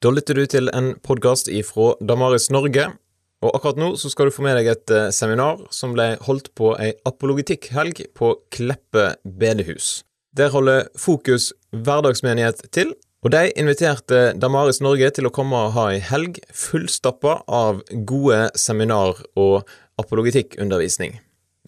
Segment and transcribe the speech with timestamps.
[0.00, 2.86] Da lytter du til en podkast ifra Damaris Norge,
[3.44, 6.48] og akkurat nå så skal du få med deg et eh, seminar som ble holdt
[6.56, 10.00] på ei apologitikkhelg på Kleppe bedehus.
[10.32, 15.90] Der holder Fokus hverdagsmenighet til, og de inviterte Damaris Norge til å komme og ha
[15.92, 19.68] ei helg fullstappa av gode seminar og
[20.00, 21.18] apologitikkundervisning.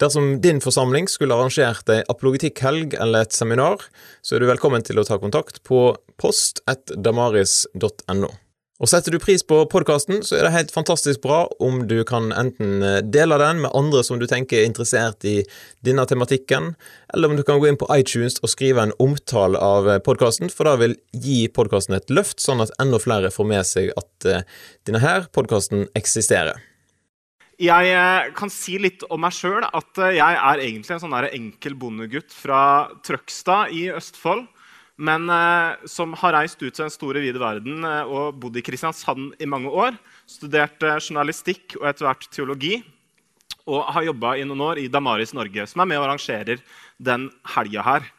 [0.03, 3.79] Dersom din forsamling skulle arrangert ei apologetikkhelg eller et seminar,
[4.19, 8.27] så er du velkommen til å ta kontakt på post1damaris.no.
[8.83, 12.35] Og Setter du pris på podkasten, så er det helt fantastisk bra om du kan
[12.35, 15.47] enten dele den med andre som du tenker er interessert i
[15.87, 16.75] denne tematikken,
[17.13, 20.67] eller om du kan gå inn på iTunes og skrive en omtale av podkasten, for
[20.67, 24.43] det vil gi podkasten et løft, sånn at enda flere får med seg at eh,
[24.83, 26.59] denne her podkasten eksisterer.
[27.61, 29.61] Jeg eh, kan si litt om meg sjøl.
[29.61, 34.47] At eh, jeg er egentlig en sånn enkel bondegutt fra Trøgstad i Østfold.
[34.97, 39.37] Men eh, som har reist ut til den store, vide verden og bodd i Kristiansand
[39.41, 39.93] i mange år.
[40.29, 42.79] Studert eh, journalistikk og etter hvert teologi.
[43.69, 46.59] Og har jobba i noen år i Damaris Norge, som er med og arrangerer
[46.99, 48.09] den helga her.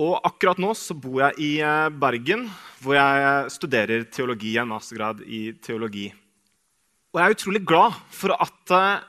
[0.00, 1.52] Og akkurat nå så bor jeg i
[2.00, 2.48] Bergen,
[2.82, 6.08] hvor jeg studerer teologi, en mastergrad i teologi.
[7.12, 9.02] Og jeg er utrolig glad for at uh,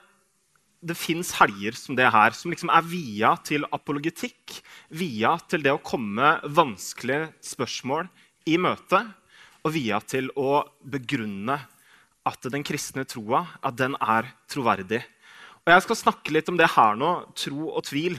[0.84, 4.58] det fins helger som det her, som liksom er via til apologetikk,
[4.92, 8.10] via til det å komme vanskelige spørsmål
[8.52, 9.00] i møte,
[9.64, 11.56] og via til å begrunne
[12.28, 15.00] at den kristne troa at den er troverdig.
[15.64, 18.18] Og Jeg skal snakke litt om det her nå, tro og tvil.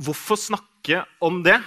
[0.00, 1.58] Hvorfor snakke om det?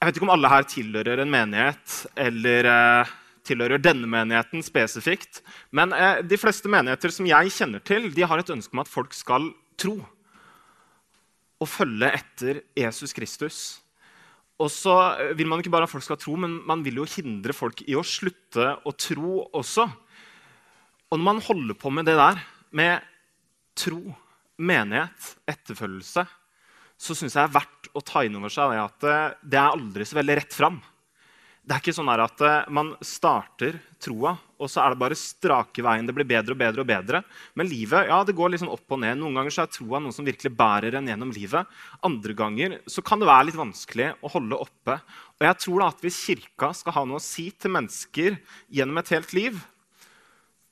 [0.00, 3.12] Jeg vet ikke om alle her tilhører en menighet eller uh,
[3.46, 5.42] tilhører denne menigheten spesifikt.
[5.74, 8.90] Men eh, de fleste menigheter som jeg kjenner til, de har et ønske om at
[8.90, 9.98] folk skal tro.
[11.62, 13.58] Og følge etter Jesus Kristus.
[14.62, 17.08] Og så eh, vil man ikke bare at folk skal tro, men man vil jo
[17.16, 19.88] hindre folk i å slutte å tro også.
[21.10, 22.40] Og når man holder på med det der,
[22.74, 23.10] med
[23.78, 24.00] tro,
[24.58, 26.24] menighet, etterfølgelse,
[26.94, 29.74] så syns jeg det er verdt å ta inn over seg at eh, det er
[29.74, 30.78] aldri så veldig rett fram.
[31.64, 35.80] Det er ikke sånn at eh, man starter troa, og så er det bare strake
[35.84, 36.04] veien.
[36.04, 37.20] Det blir bedre og bedre og bedre.
[37.56, 39.16] Men livet ja, det går liksom opp og ned.
[39.16, 41.72] Noen ganger så er troa noe som virkelig bærer en gjennom livet.
[42.04, 44.98] Andre ganger så kan det være litt vanskelig å holde oppe.
[45.40, 48.36] Og jeg tror da at Hvis Kirka skal ha noe å si til mennesker
[48.68, 49.56] gjennom et helt liv,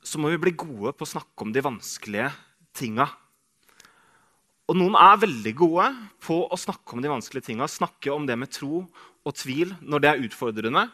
[0.05, 2.29] så må vi bli gode på å snakke om de vanskelige
[2.77, 3.09] tinga.
[4.73, 5.87] Og noen er veldig gode
[6.25, 8.87] på å snakke om de vanskelige tinga, snakke om det med tro
[9.23, 10.87] og tvil når det er utfordrende.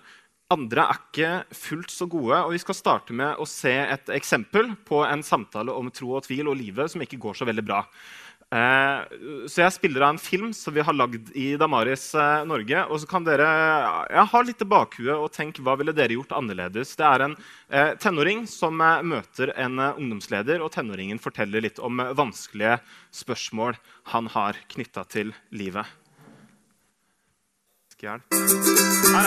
[0.49, 2.39] Andre er ikke fullt så gode.
[2.41, 6.25] og Vi skal starte med å se et eksempel på en samtale om tro og
[6.25, 7.83] tvil og livet som ikke går så veldig bra.
[8.49, 9.03] Eh,
[9.45, 12.81] så Jeg spiller av en film som vi har lagd i Damaris eh, Norge.
[12.89, 13.45] og så kan dere
[14.09, 16.97] ja, Ha litt i bakhuet og tenke hva ville dere gjort annerledes.
[16.97, 17.37] Det er en
[17.69, 22.81] eh, tenåring som møter en ungdomsleder, og tenåringen forteller litt om vanskelige
[23.13, 23.77] spørsmål
[24.17, 25.85] han har knytta til livet.
[28.01, 28.23] Her,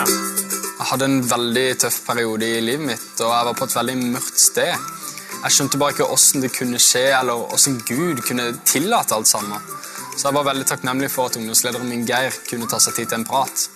[0.01, 0.40] ja.
[0.81, 3.93] Jeg hadde en veldig tøff periode i livet mitt, og jeg var på et veldig
[4.15, 4.87] mørkt sted.
[5.43, 9.61] Jeg skjønte bare ikke åssen det kunne skje, eller åssen Gud kunne tillate alt sammen.
[10.15, 13.19] Så jeg var veldig takknemlig for at ungdomslederen min Geir kunne ta seg tid til
[13.19, 13.67] en prat.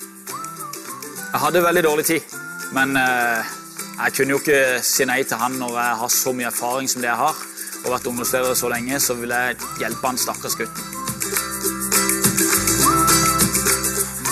[1.27, 2.33] Jeg hadde veldig dårlig tid,
[2.73, 3.53] men eh,
[3.99, 7.05] jeg kunne jo ikke si nei til han når jeg har så mye erfaring som
[7.05, 7.45] det jeg har,
[7.83, 10.89] og vært ungdomsleder så lenge, så vil jeg hjelpe han stakkars gutten.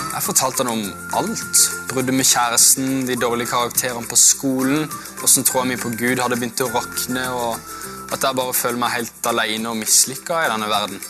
[0.09, 0.85] Jeg fortalte han om
[1.21, 1.82] alt.
[1.93, 4.87] Bruddet med kjæresten, de dårlige karakterene på skolen,
[5.21, 8.95] åssen troa mi på Gud hadde begynt å rakne, og at jeg bare føler meg
[8.95, 11.03] helt alene og mislykka i denne verden.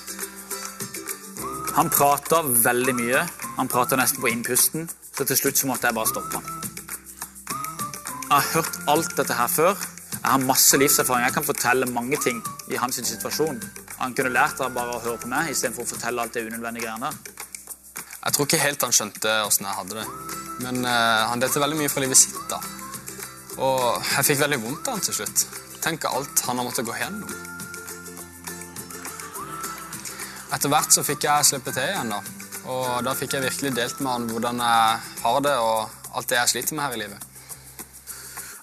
[1.77, 3.21] Han prata veldig mye.
[3.55, 6.51] Han prata nesten på innpusten, så til slutt så måtte jeg bare stoppe han.
[7.47, 9.87] Jeg har hørt alt dette her før.
[10.17, 11.23] Jeg har masse livserfaring.
[11.29, 13.63] Jeg kan fortelle mange ting i hans situasjon.
[14.01, 16.89] Han kunne lært av bare å høre på meg istedenfor å fortelle alt det unødvendige
[16.89, 17.15] greiene.
[18.23, 20.05] Jeg tror ikke helt han skjønte åssen jeg hadde det.
[20.63, 22.39] Men uh, han delte veldig mye fra livet sitt.
[22.47, 22.61] da.
[23.59, 25.43] Og jeg fikk veldig vondt av han til slutt.
[25.83, 27.33] Tenk alt han har måttet gå gjennom.
[30.53, 32.21] Etter hvert så fikk jeg slippe til igjen, da.
[32.71, 36.39] Og da fikk jeg virkelig delt med han hvordan jeg har det, og alt det
[36.39, 37.29] jeg sliter med her i livet.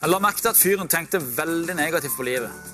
[0.00, 2.70] Jeg la merke til at fyren tenkte veldig negativt på livet.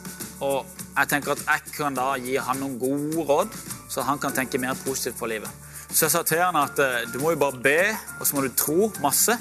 [0.47, 3.57] Og jeg tenker at jeg kan da gi han noen gode råd,
[3.91, 5.66] så han kan tenke mer positivt på livet.
[5.97, 7.81] Så jeg sa til han at eh, du må jo bare be,
[8.21, 9.33] og så må du tro masse.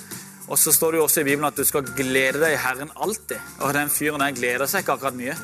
[0.47, 2.93] Og så står det jo også i Bibelen at du skal glede deg i Herren
[2.95, 3.41] alltid.
[3.59, 5.35] Og den fyren der gleder seg ikke akkurat mye.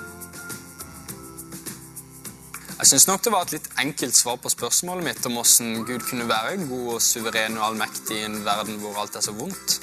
[2.81, 6.08] Jeg syns nok det var et litt enkelt svar på spørsmålet mitt om hvordan Gud
[6.08, 9.78] kunne være god og suveren og allmektig i en verden hvor alt er så vondt.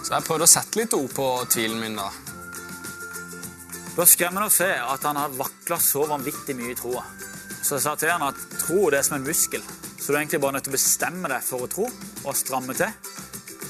[0.00, 2.08] Så jeg prøvde å sette litt ord på tvilen min da.
[3.84, 7.04] Det var skremmende å se at han har vakla så vanvittig mye i troa.
[7.60, 9.62] Så jeg sa til han at tro det er som en muskel.
[10.04, 12.74] Så du er egentlig bare nødt til å bestemme deg for å tro og stramme
[12.76, 12.90] til.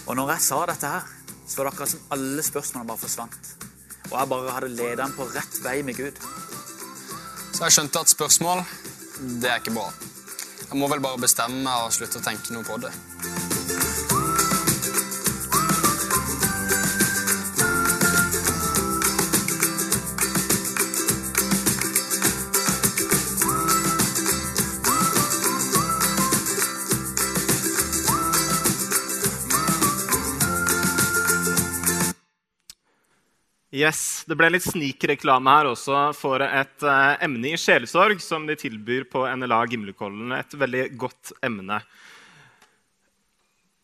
[0.08, 1.06] Og når jeg sa dette her,
[1.46, 3.52] så var det akkurat som alle spørsmålene bare forsvant.
[4.10, 6.19] Og jeg bare hadde ledet ham på rett vei med Gud.
[7.54, 8.64] Så jeg skjønte at spørsmål,
[9.38, 9.86] det er ikke bra.
[10.64, 12.90] Jeg må vel bare bestemme meg og slutte å tenke noe på det.
[33.75, 38.55] Yes, Det ble litt snikreklame her også for et uh, emne i sjelesorg som de
[38.55, 40.31] tilbyr på NLA Gimlekollen.
[40.37, 41.81] Et veldig godt emne.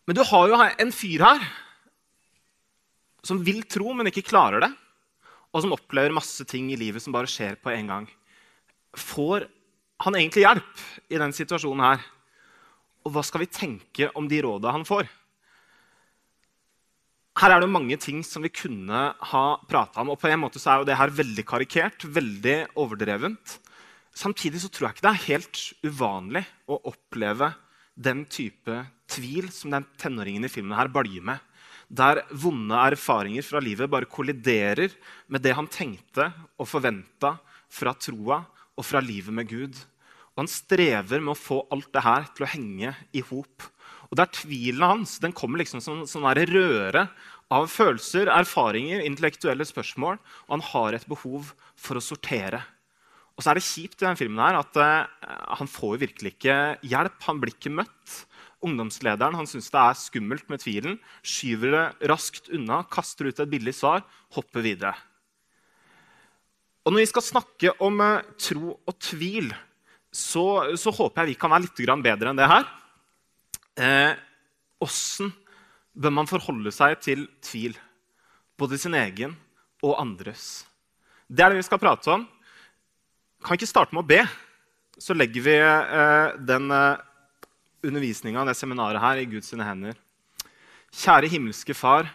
[0.06, 1.42] Men du har jo en fyr her
[3.26, 4.70] som vil tro, men ikke klarer det.
[5.50, 8.06] Og som opplever masse ting i livet som bare skjer på en gang.
[8.94, 9.48] Får
[10.06, 12.06] han egentlig hjelp i den situasjonen her?
[13.02, 15.10] Og hva skal vi tenke om de råda han får?
[17.40, 20.10] Her er det mange ting som vi kunne ha prata om.
[20.12, 23.54] og på en måte så er jo det her veldig karikert, veldig overdrevent.
[24.12, 27.54] Samtidig så tror jeg ikke det er helt uvanlig å oppleve
[27.96, 31.40] den type tvil som den tenåringen i filmen her baljer med.
[31.88, 34.92] Der vonde erfaringer fra livet bare kolliderer
[35.32, 36.28] med det han tenkte
[36.60, 37.38] og forventa
[37.72, 38.42] fra troa
[38.76, 39.80] og fra livet med Gud.
[40.36, 43.64] Og han strever med å få alt det her til å henge i hop.
[44.10, 47.06] Og der Tvilen hans den kommer liksom som sånn røre
[47.50, 50.18] av følelser, erfaringer, intellektuelle spørsmål.
[50.48, 52.62] Og han har et behov for å sortere.
[53.36, 56.56] Og så er det kjipt i denne filmen her at uh, han får virkelig ikke
[56.90, 57.22] hjelp.
[57.24, 58.16] Han blir ikke møtt.
[58.66, 63.48] Ungdomslederen han syns det er skummelt med tvilen, skyver det raskt unna, kaster ut et
[63.48, 64.02] billig svar,
[64.36, 64.92] hopper videre.
[66.84, 69.48] Og Når vi skal snakke om uh, tro og tvil,
[70.12, 72.66] så, så, håper jeg vi kan være litt bedre enn det her.
[73.80, 75.56] Åssen eh,
[75.96, 77.76] bør man forholde seg til tvil?
[78.60, 79.36] Både sin egen
[79.80, 80.66] og andres.
[81.30, 82.26] Det er det vi skal prate om.
[83.40, 84.20] Kan ikke starte med å be?
[85.00, 87.00] Så legger vi eh, den eh,
[87.86, 89.96] undervisninga, det seminaret her, i Guds hender.
[90.90, 92.10] Kjære himmelske Far.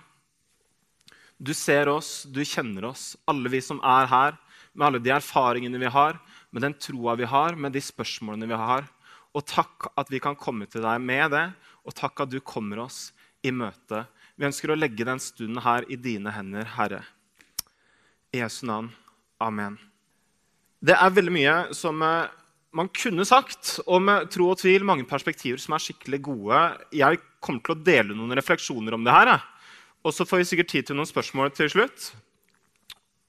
[1.41, 4.37] Du ser oss, du kjenner oss, alle vi som er her,
[4.75, 6.19] med alle de erfaringene vi har,
[6.51, 8.85] med den troa vi har, med de spørsmålene vi har.
[9.35, 11.45] Og takk at vi kan komme til deg med det,
[11.83, 13.09] og takk at du kommer oss
[13.45, 14.05] i møte.
[14.39, 17.03] Vi ønsker å legge den stunden her i dine hender, Herre.
[18.31, 18.89] I Jesu navn.
[19.43, 19.77] Amen.
[20.85, 22.31] Det er veldig mye som eh,
[22.75, 24.85] man kunne sagt om eh, tro og tvil.
[24.87, 26.61] Mange perspektiver som er skikkelig gode.
[26.95, 29.33] Jeg kommer til å dele noen refleksjoner om det her.
[30.05, 32.09] Og så får vi sikkert tid til noen spørsmål til slutt.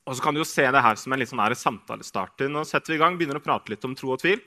[0.07, 2.47] Og så kan du jo se det her som en litt sånn samtalestart.
[2.51, 4.43] Nå setter vi i gang, begynner å prate litt om tro og tvil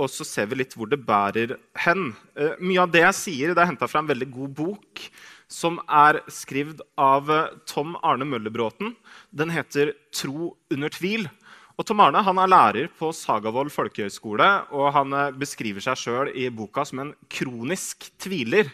[0.00, 2.10] og så ser vi litt hvor det bærer hen.
[2.34, 5.04] Uh, mye av det jeg sier, det er henta fra en veldig god bok
[5.50, 8.94] som er skrevet av uh, Tom Arne Møllerbråten.
[9.30, 11.28] Den heter 'Tro under tvil'.
[11.74, 16.50] Og Tom Arne er lærer på Sagavold folkehøgskole, og han uh, beskriver seg sjøl i
[16.50, 18.70] boka som en kronisk tviler.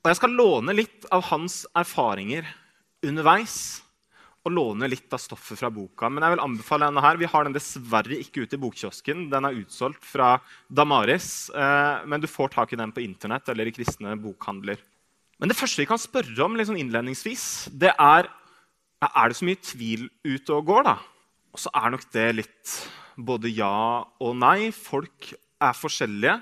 [0.00, 2.48] Og Jeg skal låne litt av hans erfaringer
[3.04, 3.82] underveis
[4.40, 6.08] å låne litt av stoffet fra boka.
[6.08, 7.18] Men jeg vil anbefale denne her.
[7.20, 9.26] Vi har den dessverre ikke ute i bokkiosken.
[9.32, 10.38] Den er utsolgt fra
[10.72, 14.80] Damaris, eh, men du får tak i den på Internett eller i kristne bokhandler.
[15.40, 18.28] Men det første vi kan spørre om liksom innledningsvis, det er
[19.00, 20.82] er det så mye tvil ute og går.
[20.84, 20.96] da?
[21.52, 22.74] Og så er nok det litt
[23.16, 24.70] både ja og nei.
[24.76, 26.36] Folk er forskjellige.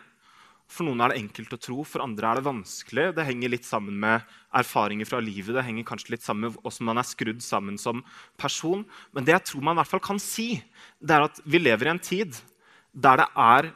[0.69, 3.07] For noen er det enkelt å tro, for andre er det vanskelig.
[3.17, 4.27] Det henger litt sammen med
[4.61, 5.55] erfaringer fra livet.
[5.57, 8.03] Det henger kanskje litt sammen med hvordan man er skrudd sammen som
[8.41, 8.85] person.
[9.17, 10.51] Men det jeg tror man i hvert fall kan si,
[11.01, 12.37] det er at vi lever i en tid
[12.93, 13.71] der det er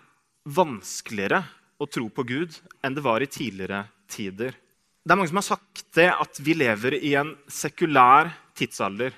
[0.52, 1.42] vanskeligere
[1.80, 4.54] å tro på Gud enn det var i tidligere tider.
[5.02, 9.14] Det er mange som har sagt det at vi lever i en sekulær tidsalder.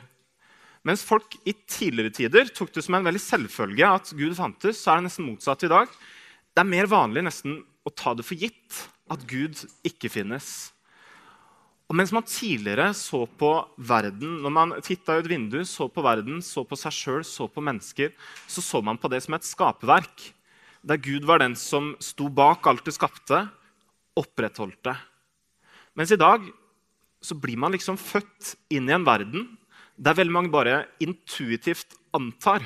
[0.84, 4.92] Mens folk i tidligere tider tok det som en veldig selvfølge at Gud fantes, så
[4.92, 5.90] er det nesten motsatt i dag.
[6.54, 10.70] Det er mer vanlig nesten å ta det for gitt at Gud ikke finnes.
[11.90, 16.38] Og Mens man tidligere så på verden, når man titta ut vinduet, så på verden,
[16.42, 18.14] så på seg sjøl, så på mennesker,
[18.46, 20.30] så så man på det som et skaperverk.
[20.86, 23.42] Der Gud var den som sto bak alt det skapte,
[24.14, 24.96] opprettholdt det.
[25.98, 26.46] Mens i dag
[27.24, 29.46] så blir man liksom født inn i en verden
[29.96, 32.64] der veldig mange bare intuitivt antar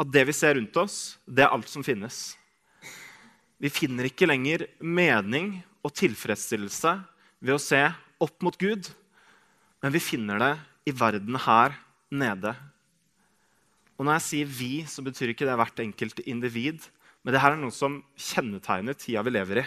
[0.00, 2.34] at det vi ser rundt oss, det er alt som finnes.
[3.64, 6.98] Vi finner ikke lenger mening og tilfredsstillelse
[7.40, 7.80] ved å se
[8.20, 8.90] opp mot Gud,
[9.80, 10.50] men vi finner det
[10.90, 11.72] i verden her
[12.12, 12.52] nede.
[13.96, 16.84] Og når jeg sier 'vi', så betyr ikke det hvert enkelt individ.
[17.24, 19.66] Men det her er noe som kjennetegner tida vi lever i.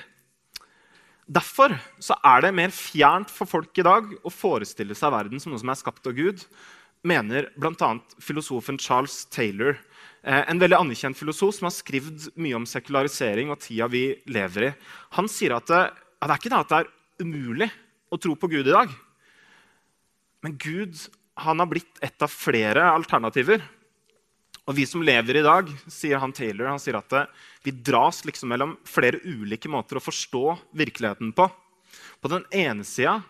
[1.28, 5.60] Derfor er det mer fjernt for folk i dag å forestille seg verden som noe
[5.60, 6.46] som er skapt av Gud,
[7.04, 8.00] mener bl.a.
[8.22, 9.76] filosofen Charles Taylor,
[10.28, 14.72] en veldig anerkjent filosof som har skrevet mye om sekularisering og tida vi lever i.
[15.16, 15.84] Han sier at det,
[16.20, 17.70] at det er ikke det at det er umulig
[18.12, 18.92] å tro på Gud i dag.
[20.44, 21.00] Men Gud
[21.38, 23.62] han har blitt et av flere alternativer.
[24.68, 27.24] Og vi som lever i dag, sier han Taylor, han sier at det,
[27.64, 30.44] vi dras liksom mellom flere ulike måter å forstå
[30.76, 31.48] virkeligheten på.
[32.20, 33.22] På den ene sida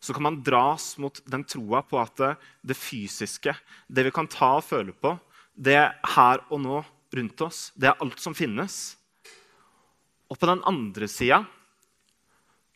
[0.00, 2.32] så kan man dras mot den troa på at det,
[2.70, 3.52] det, fysiske,
[3.88, 5.16] det vi kan ta og føle på,
[5.56, 6.80] det er her og nå
[7.16, 8.96] rundt oss, det er alt som finnes.
[10.28, 11.40] Og på den andre sida,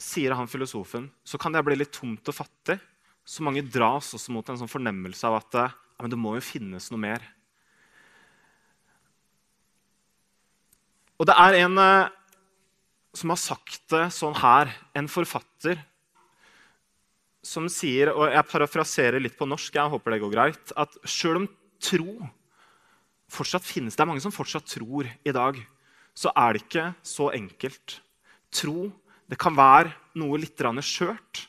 [0.00, 2.78] sier han filosofen, så kan det bli litt tomt og fattig.
[3.26, 6.88] Så mange dras også mot en sånn fornemmelse av at ja, det må jo finnes
[6.90, 7.26] noe mer.
[11.20, 12.08] Og det er en eh,
[13.12, 15.82] som har sagt det sånn her, en forfatter
[17.44, 21.42] som sier, og jeg parafraserer litt på norsk, jeg håper det går greit, at sjøl
[21.42, 21.48] om
[21.80, 22.14] tro
[23.30, 25.58] fortsatt finnes Det er mange som fortsatt tror i dag.
[26.14, 28.00] Så er det ikke så enkelt.
[28.50, 28.90] Tro
[29.30, 31.46] det kan være noe litt skjørt.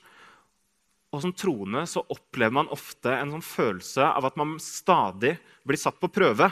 [1.12, 5.36] Og som troende så opplever man ofte en sånn følelse av at man stadig
[5.68, 6.48] blir satt på prøve.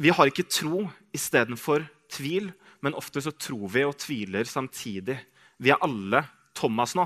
[0.00, 5.18] Vi har ikke tro istedenfor tvil, men ofte så tror vi og tviler samtidig.
[5.60, 6.22] Vi er alle
[6.56, 7.04] Thomas nå,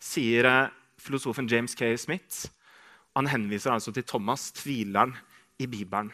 [0.00, 1.92] sier eh, filosofen James K.
[2.00, 2.48] Smith.
[3.18, 5.12] Han henviser altså til Thomas, tvileren
[5.60, 6.10] i Bibelen.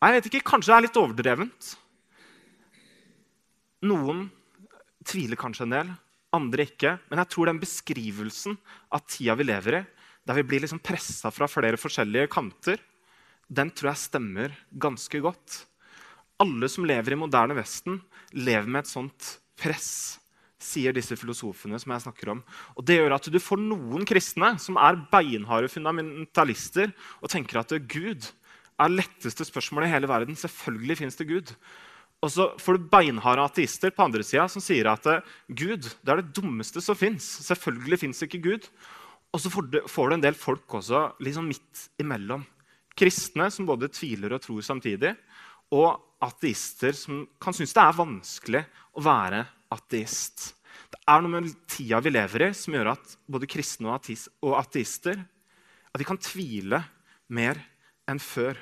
[0.00, 1.70] Jeg vet ikke, Kanskje det er litt overdrevent.
[3.88, 4.28] Noen
[5.08, 5.90] tviler kanskje en del,
[6.36, 6.94] andre ikke.
[7.08, 8.56] Men jeg tror den beskrivelsen
[8.92, 9.82] av tida vi lever i,
[10.28, 12.80] der vi blir liksom pressa fra flere forskjellige kanter,
[13.50, 15.64] den tror jeg stemmer ganske godt.
[16.40, 17.98] Alle som lever i moderne Vesten,
[18.36, 20.19] lever med et sånt press,
[20.60, 21.78] sier disse filosofene.
[21.80, 22.42] som jeg snakker om.
[22.76, 27.72] Og Det gjør at du får noen kristne som er beinharde fundamentalister og tenker at
[27.88, 28.30] Gud
[28.80, 30.36] er letteste spørsmålet i hele verden.
[30.36, 31.54] Selvfølgelig fins det Gud.
[32.22, 35.04] Og så får du beinharde ateister på andre sida som sier at
[35.48, 37.24] Gud det er det dummeste som fins.
[37.46, 38.68] Selvfølgelig fins ikke Gud.
[39.32, 42.44] Og så får du, får du en del folk også liksom midt imellom
[43.00, 45.14] kristne som både tviler og tror samtidig,
[45.70, 48.62] og ateister som kan synes det er vanskelig
[48.98, 50.54] å være ateist.
[50.90, 55.20] Det er noe med tida vi lever i, som gjør at både kristne og ateister
[55.90, 56.82] at de kan tvile
[57.30, 57.58] mer
[58.10, 58.58] enn før.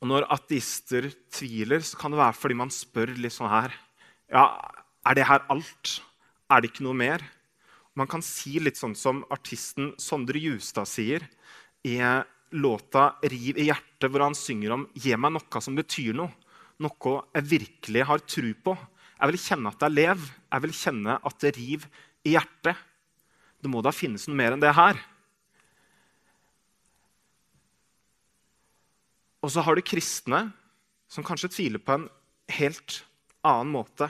[0.00, 3.72] Og Når ateister tviler, så kan det være fordi man spør litt sånn her
[4.28, 4.44] ja,
[5.06, 6.00] Er det her alt?
[6.52, 7.24] Er det ikke noe mer?
[7.96, 11.24] Man kan si litt sånn som artisten Sondre Justad sier
[11.84, 11.96] i
[12.54, 16.32] låta 'Riv i hjertet', hvor han synger om 'Gi meg noe som betyr noe'.
[16.82, 18.74] Noe jeg virkelig har tro på.
[19.14, 20.32] Jeg vil kjenne at jeg lever.
[20.50, 22.80] Jeg vil kjenne at det river i hjertet.
[23.62, 24.98] Det må da finnes noe mer enn det her.
[29.44, 30.46] Og så har du kristne
[31.10, 32.06] som kanskje tviler på en
[32.56, 33.02] helt
[33.44, 34.08] annen måte.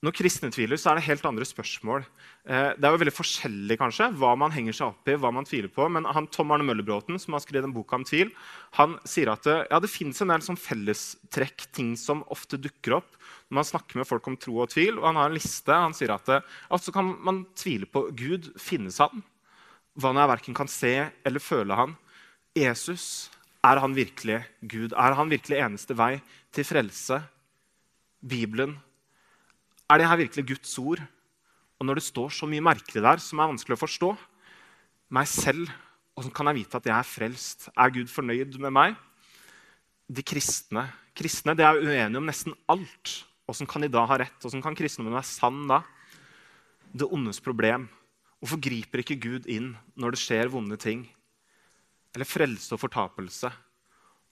[0.00, 2.06] Når kristne tviler, så er det helt andre spørsmål.
[2.48, 5.44] Eh, det er jo veldig forskjellig kanskje, hva man henger seg opp i, hva man
[5.44, 5.84] tviler på.
[5.92, 8.32] Men han, Tom Arne Møllebråten, som har skrevet en bok om tvil,
[8.78, 12.96] han sier at det, ja, det finnes en del sånn fellestrekk, ting som ofte dukker
[13.02, 13.12] opp
[13.50, 14.96] når man snakker med folk om tro og tvil.
[14.96, 15.76] og Han har en liste.
[15.84, 18.54] Han sier at altså kan man tvile på Gud.
[18.56, 19.20] Finnes han?
[20.00, 20.94] Hva når jeg verken kan se
[21.28, 21.98] eller føle han?
[22.56, 23.28] Jesus,
[23.60, 24.94] er han virkelig Gud?
[24.96, 26.14] Er han virkelig eneste vei
[26.56, 27.20] til frelse?
[28.20, 28.78] Bibelen
[29.90, 31.02] er det her virkelig Guds ord?
[31.80, 34.10] Og når det står så mye merkelig der som er vanskelig å forstå
[35.10, 35.70] meg selv,
[36.14, 37.68] åssen kan jeg vite at jeg er frelst?
[37.74, 38.98] Er Gud fornøyd med meg?
[40.10, 40.86] De kristne
[41.20, 43.14] kristne de er uenige om nesten alt.
[43.50, 44.44] Åssen kan de da ha rett?
[44.46, 45.82] Åssen kan kristendommen være sann da?
[46.92, 47.88] Det ondes problem.
[48.40, 51.04] Hvorfor griper ikke Gud inn når det skjer vonde ting?
[52.14, 53.50] Eller frelse og fortapelse?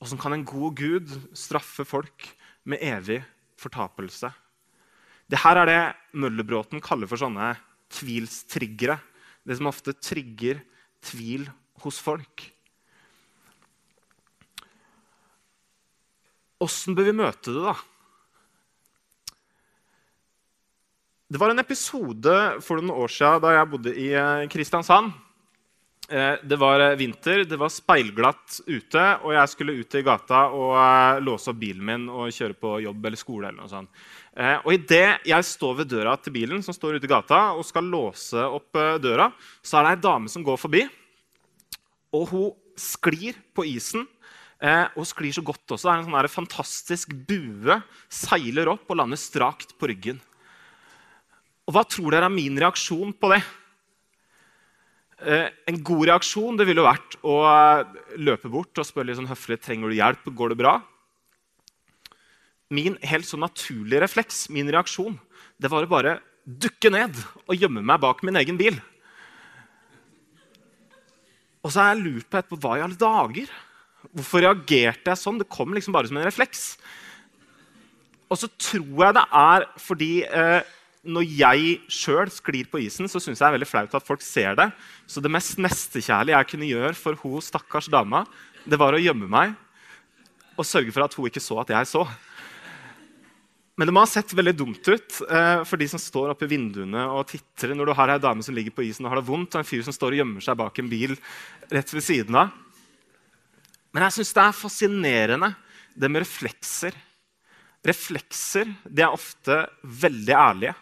[0.00, 2.30] Åssen kan en god Gud straffe folk
[2.64, 3.20] med evig
[3.58, 4.30] fortapelse?
[5.28, 5.80] Det her er det
[6.16, 7.52] Møllerbråten kaller for sånne
[7.92, 8.96] tvilstriggere.
[9.44, 10.62] Det som ofte trigger
[11.04, 11.46] tvil
[11.84, 12.48] hos folk.
[16.64, 17.76] Åssen bør vi møte det, da?
[21.28, 25.12] Det var en episode for noen år siden da jeg bodde i eh, Kristiansand.
[26.08, 30.46] Eh, det var eh, vinter, det var speilglatt ute, og jeg skulle ut i gata
[30.56, 33.50] og låse opp bilen min og kjøre på jobb eller skole.
[33.50, 33.92] eller noe sånt.
[34.38, 37.66] Eh, og Idet jeg står ved døra til bilen som står ute i gata, og
[37.66, 40.84] skal låse opp eh, døra, så er det ei dame som går forbi.
[42.14, 42.46] Og hun
[42.78, 44.06] sklir på isen.
[44.58, 45.86] Eh, og sklir så godt også.
[45.86, 47.78] Det er en sånn fantastisk bue.
[48.10, 50.18] Seiler opp og lander strakt på ryggen.
[51.68, 53.42] Og Hva tror dere er min reaksjon på det?
[55.18, 59.30] Eh, en god reaksjon det ville vært å eh, løpe bort og spørre litt sånn
[59.30, 60.30] høflig trenger du hjelp.
[60.34, 60.78] Går det bra?
[62.74, 65.16] Min helt sånn naturlige refleks, min reaksjon,
[65.58, 68.78] det var å bare dukke ned og gjemme meg bak min egen bil.
[71.64, 73.50] Og så har jeg lurt på etterpå hva i alle dager?
[74.14, 75.40] Hvorfor reagerte jeg sånn?
[75.40, 76.76] Det kom liksom bare som en refleks.
[78.28, 80.60] Og så tror jeg det er fordi eh,
[81.08, 84.22] når jeg sjøl sklir på isen, så syns jeg det er veldig flaut at folk
[84.24, 84.68] ser det.
[85.08, 88.24] Så det mest nestekjærlige jeg kunne gjøre for hun stakkars dama,
[88.68, 89.56] det var å gjemme meg
[90.58, 92.04] og sørge for at hun ikke så at jeg så.
[93.78, 96.50] Men det må ha sett veldig dumt ut eh, for de som står oppe i
[96.50, 99.28] vinduene og titter når du har ei dame som ligger på isen og har det
[99.28, 101.14] vondt, og en fyr som står og gjemmer seg bak en bil
[101.70, 102.50] rett ved siden av.
[103.94, 105.52] Men jeg syns det er fascinerende,
[105.94, 106.98] det med reflekser.
[107.86, 110.74] Reflekser de er ofte veldig ærlige.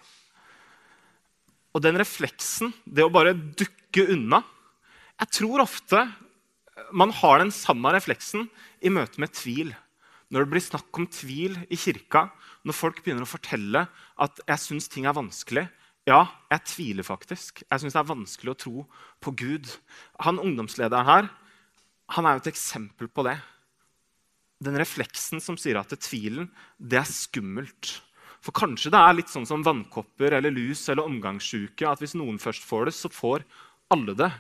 [1.77, 4.41] Og den refleksen, det å bare dukke unna
[5.21, 6.01] Jeg tror ofte
[6.97, 8.49] man har den samme refleksen
[8.85, 9.71] i møte med tvil.
[10.33, 12.27] Når det blir snakk om tvil i kirka,
[12.67, 13.87] når folk begynner å fortelle
[14.23, 15.69] at jeg syns ting er vanskelig
[16.07, 17.65] Ja, jeg tviler faktisk.
[17.67, 18.83] Jeg syns det er vanskelig å tro
[19.23, 19.71] på Gud.
[20.23, 21.31] Han ungdomslederen her
[22.15, 23.37] han er jo et eksempel på det.
[24.63, 27.97] Den refleksen som sier at det tvilen, det er skummelt.
[28.45, 31.89] For kanskje det er litt sånn som vannkopper eller lus eller omgangssjuke.
[31.89, 33.43] At hvis noen først får det, så får
[33.93, 34.31] alle det.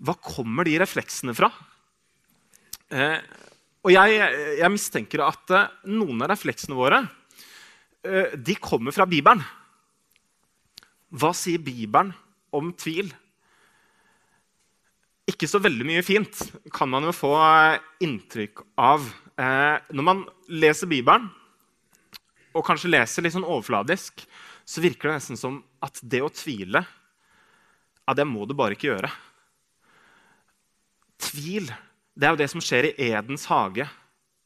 [0.00, 1.50] Hva kommer de refleksene fra?
[2.88, 3.20] Eh,
[3.80, 4.18] og jeg,
[4.60, 7.00] jeg, mistenker at eh, noen av refleksene våre
[8.04, 9.40] eh, de kommer fra Bibelen.
[11.10, 12.12] Hva sier Bibelen
[12.54, 13.08] om tvil?
[15.30, 16.42] Ikke så veldig mye fint
[16.74, 19.08] kan man jo få eh, inntrykk av.
[19.40, 20.18] Når man
[20.52, 21.30] leser Bibelen,
[22.52, 24.20] og kanskje leser litt sånn overfladisk,
[24.68, 26.82] så virker det nesten som at det å tvile,
[28.04, 29.08] ja, det må du bare ikke gjøre.
[31.24, 31.70] Tvil
[32.20, 33.86] det er jo det som skjer i Edens hage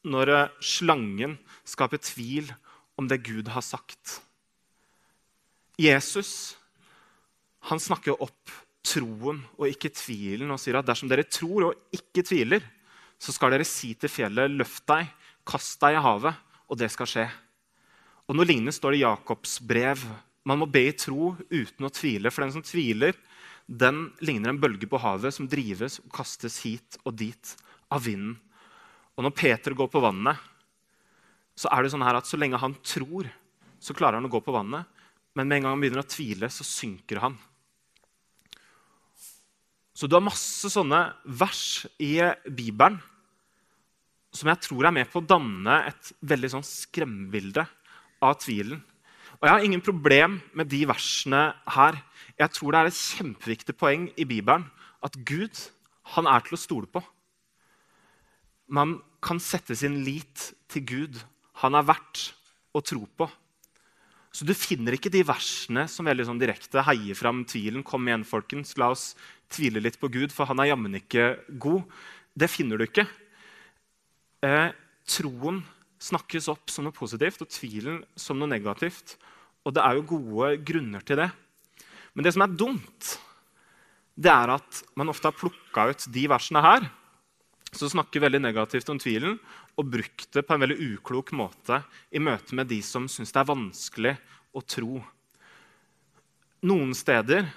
[0.07, 1.35] når eh, slangen
[1.67, 2.53] skaper tvil
[2.95, 4.21] om det Gud har sagt.
[5.75, 6.55] Jesus
[7.67, 8.53] han snakker opp
[8.85, 12.61] troen og ikke tvilen og sier at dersom dere tror og ikke tviler,
[13.17, 15.09] så skal dere si til fjellet, løft deg,
[15.47, 16.37] kast deg i havet,
[16.69, 17.25] og det skal skje.
[18.29, 20.03] Og Noe lignende står det i Jakobs brev.
[20.45, 22.29] Man må be i tro uten å tvile.
[22.29, 23.17] For den som tviler,
[23.65, 27.55] den ligner en bølge på havet som drives og kastes hit og dit
[27.93, 28.35] av vinden.
[29.15, 30.37] Og når Peter går på vannet,
[31.55, 33.29] så er det sånn her at så lenge han tror,
[33.79, 34.85] så klarer han å gå på vannet.
[35.35, 37.37] Men med en gang han begynner å tvile, så synker han.
[39.95, 42.17] Så du har masse sånne vers i
[42.51, 42.99] Bibelen
[44.35, 47.63] som jeg tror er med på å danne et veldig sånn skremmebilde
[48.19, 48.81] av tvilen.
[49.39, 51.41] Og Jeg har ingen problem med de versene
[51.75, 51.99] her.
[52.39, 54.67] Jeg tror det er et kjempeviktig poeng i Bibelen
[55.05, 55.55] at Gud
[56.15, 57.01] han er til å stole på
[58.67, 61.17] man kan sette sin lit til Gud.
[61.61, 62.31] Han er verdt
[62.75, 63.27] å tro på.
[64.35, 67.83] Så Du finner ikke de versene som veldig sånn direkte heier fram tvilen.
[67.83, 69.13] Kom igjen, folkens, la oss
[69.49, 71.85] tvile litt på Gud, for han er jammen ikke god.
[72.35, 73.07] Det finner du ikke.
[74.43, 74.73] Eh,
[75.07, 75.63] troen
[76.03, 79.15] snakkes opp som noe positivt og tvilen som noe negativt.
[79.63, 81.29] Og det er jo gode grunner til det.
[82.15, 83.15] Men det som er dumt,
[84.15, 86.87] det er at man ofte har plukka ut de versene her
[87.75, 89.35] som snakker veldig negativt om tvilen,
[89.75, 91.81] og brukt det på en veldig uklok måte
[92.15, 94.13] i møte med de som syns det er vanskelig
[94.55, 95.01] å tro.
[96.65, 97.49] Noen steder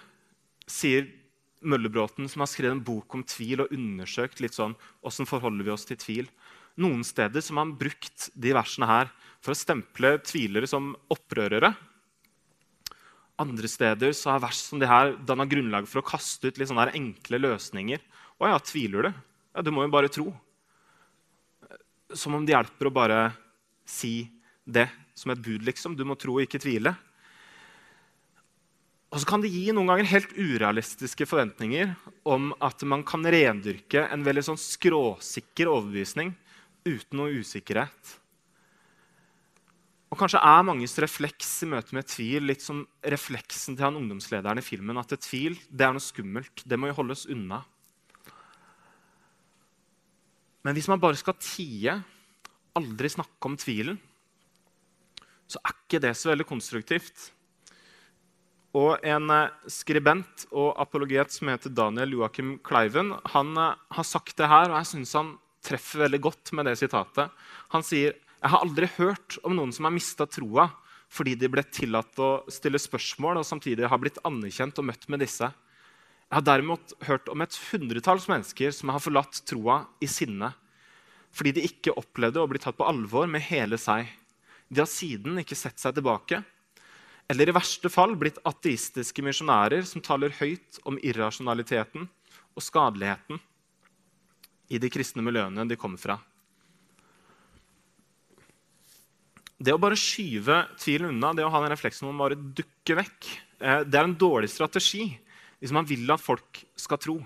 [0.68, 1.06] sier
[1.58, 5.72] Møllebråten, som har skrevet en bok om tvil og undersøkt litt sånn, hvordan forholder vi
[5.74, 6.28] oss til tvil.
[6.78, 9.10] Noen steder som har brukt de versene her
[9.42, 11.72] for å stemple tvilere som opprørere.
[13.38, 16.70] Andre steder så har vers som de her danna grunnlag for å kaste ut litt
[16.70, 18.02] sånne enkle løsninger.
[18.38, 19.10] Å ja, tviler du?
[19.54, 20.26] Ja, du må jo bare tro.
[22.14, 23.20] Som om det hjelper å bare
[23.88, 24.28] si
[24.66, 25.94] det som et bud, liksom.
[25.96, 26.94] Du må tro og ikke tvile.
[29.08, 31.94] Og så kan det gi noen ganger helt urealistiske forventninger
[32.28, 36.34] om at man kan rendyrke en veldig sånn skråsikker overbevisning
[36.84, 38.18] uten noe usikkerhet.
[40.08, 44.60] Og Kanskje er manges refleks i møte med tvil litt som refleksen til han ungdomslederen
[44.60, 44.96] i filmen.
[44.96, 46.64] At tvil det er noe skummelt.
[46.64, 47.60] Det må jo holdes unna.
[50.64, 51.98] Men hvis man bare skal tie,
[52.78, 53.98] aldri snakke om tvilen,
[55.48, 57.30] så er ikke det så veldig konstruktivt.
[58.76, 64.36] Og en eh, skribent og apologet som heter Daniel Joakim Kleiven, han eh, har sagt
[64.40, 65.30] det her, og jeg syns han
[65.64, 67.32] treffer veldig godt med det sitatet.
[67.72, 70.68] Han sier jeg har aldri hørt om noen som har mista troa
[71.10, 75.22] fordi de ble tillatt å stille spørsmål og samtidig har blitt anerkjent og møtt med
[75.24, 75.48] disse.
[75.48, 80.52] Jeg har derimot hørt om et hundretalls mennesker som har forlatt troa i sinne
[81.34, 84.06] fordi de ikke opplevde å bli tatt på alvor med hele seg.
[84.68, 86.42] De har siden ikke sett seg tilbake
[87.28, 92.06] eller i verste fall blitt ateistiske misjonærer som taler høyt om irrasjonaliteten
[92.54, 93.42] og skadeligheten
[94.72, 96.20] i de kristne miljøene de kommer fra.
[99.58, 102.94] Det å bare skyve tvilen unna, det å ha den refleksen om å bare dukke
[103.00, 105.10] vekk, eh, det er en dårlig strategi
[105.58, 107.16] hvis man vil at folk skal tro.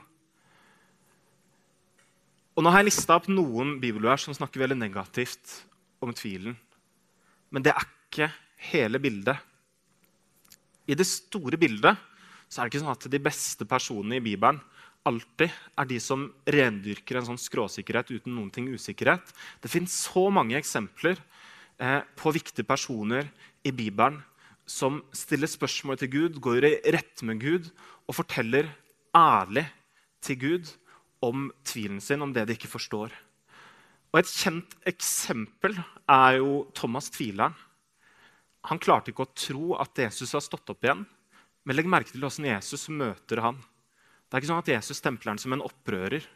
[2.53, 5.63] Og Nå har jeg lista opp noen bibelvers som snakker veldig negativt
[6.05, 6.57] om tvilen.
[7.53, 8.29] Men det er ikke
[8.73, 9.37] hele bildet.
[10.89, 12.01] I det store bildet
[12.49, 14.61] så er det ikke sånn at de beste personene i Bibelen
[15.09, 19.25] alltid er de som rendyrker en sånn skråsikkerhet uten noen ting usikkerhet.
[19.61, 21.21] Det fins så mange eksempler
[22.19, 23.27] på viktige personer
[23.67, 24.21] i Bibelen
[24.69, 27.69] som stiller spørsmål til Gud, går i rette med Gud
[28.07, 28.71] og forteller
[29.17, 29.67] ærlig
[30.23, 30.71] til Gud
[31.23, 33.13] om tvilen sin, om det de ikke forstår.
[34.13, 35.77] Og Et kjent eksempel
[36.11, 37.55] er jo Thomas tvileren.
[38.69, 41.07] Han klarte ikke å tro at Jesus har stått opp igjen.
[41.65, 43.59] Men legg merke til hvordan Jesus møter han.
[44.29, 46.27] Det er ikke sånn at Jesus stempler han som en opprører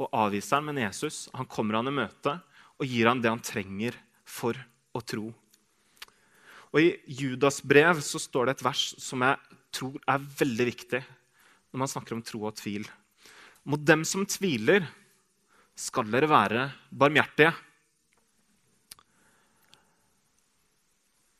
[0.00, 2.38] og avviser han, men Jesus han kommer han i møte
[2.80, 4.56] og gir han det han trenger for
[4.92, 5.30] å tro.
[6.72, 11.00] Og I Judas brev så står det et vers som jeg tror er veldig viktig
[11.72, 12.86] når man snakker om tro og tvil.
[13.64, 14.84] Mot dem som tviler,
[15.78, 17.52] skal dere være barmhjertige.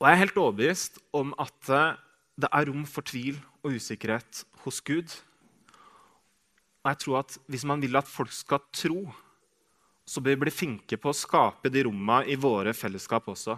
[0.01, 1.99] Og jeg er helt overbevist om at eh,
[2.41, 5.13] det er rom for tvil og usikkerhet hos Gud.
[6.83, 9.05] Og jeg tror at hvis man vil at folk skal tro,
[10.05, 13.57] så bør vi bli flinke på å skape de rommene i våre fellesskap også.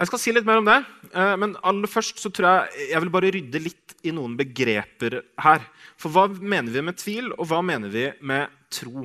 [0.00, 0.78] Jeg skal si litt mer om det,
[1.12, 5.18] eh, men aller først så tror jeg jeg vil bare rydde litt i noen begreper
[5.44, 5.66] her.
[6.00, 9.04] For hva mener vi med tvil, og hva mener vi med tro?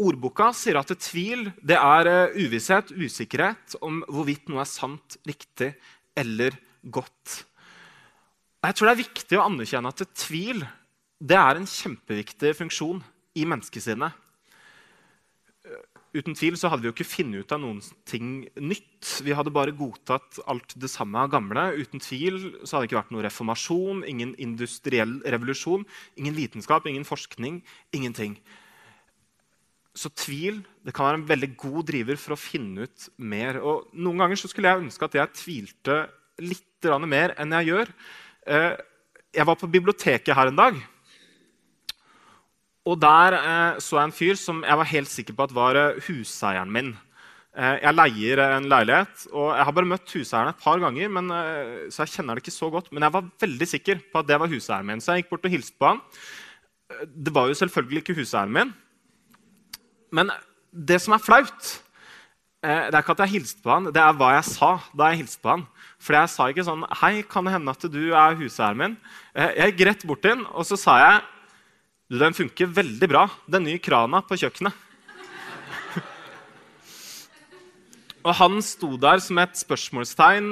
[0.00, 5.74] Ordboka sier at tvil det er eh, uvisshet, usikkerhet om hvorvidt noe er sant, riktig
[6.14, 6.54] eller
[6.86, 7.42] godt.
[8.60, 10.62] Jeg tror det er viktig å anerkjenne at tvil
[11.20, 13.02] det er en kjempeviktig funksjon
[13.34, 14.14] i menneskesinnet.
[16.10, 19.12] Uten tvil så hadde vi jo ikke funnet ut av noen ting nytt.
[19.22, 21.68] Vi hadde bare godtatt alt det samme gamle.
[21.78, 25.86] Uten tvil så hadde det ikke vært noen reformasjon, ingen industriell revolusjon,
[26.18, 27.60] ingen vitenskap, ingen forskning,
[27.94, 28.34] ingenting.
[29.94, 33.60] Så tvil det kan være en veldig god driver for å finne ut mer.
[33.62, 36.02] Og Noen ganger skulle jeg ønske at jeg tvilte
[36.42, 37.90] litt mer enn jeg gjør.
[38.50, 38.72] Eh,
[39.36, 40.78] jeg var på biblioteket her en dag.
[42.88, 45.78] Og der eh, så jeg en fyr som jeg var helt sikker på at var
[45.78, 46.92] eh, huseieren min.
[47.50, 51.08] Jeg leier en leilighet, og jeg har bare møtt huseieren et par ganger.
[51.10, 51.32] Men,
[51.90, 54.38] så jeg kjenner det ikke så godt, men jeg var veldig sikker på at det
[54.38, 55.02] var huseieren min.
[55.02, 55.98] Så jeg gikk bort og hilste på han.
[57.10, 58.70] Det var jo selvfølgelig ikke huseieren min.
[60.14, 60.30] Men
[60.70, 61.70] det som er flaut,
[62.62, 65.10] eh, det er ikke at jeg hilste på han, det er hva jeg sa da
[65.10, 65.66] jeg hilste på han.
[66.00, 68.96] For jeg sa ikke sånn 'Hei, kan det hende at du er huseieren min?'
[69.34, 71.22] Eh, jeg gikk rett bort til han, og så sa jeg
[72.10, 74.74] 'Den funker veldig bra, den nye krana på kjøkkenet'.
[78.26, 80.48] og han sto der som et spørsmålstegn.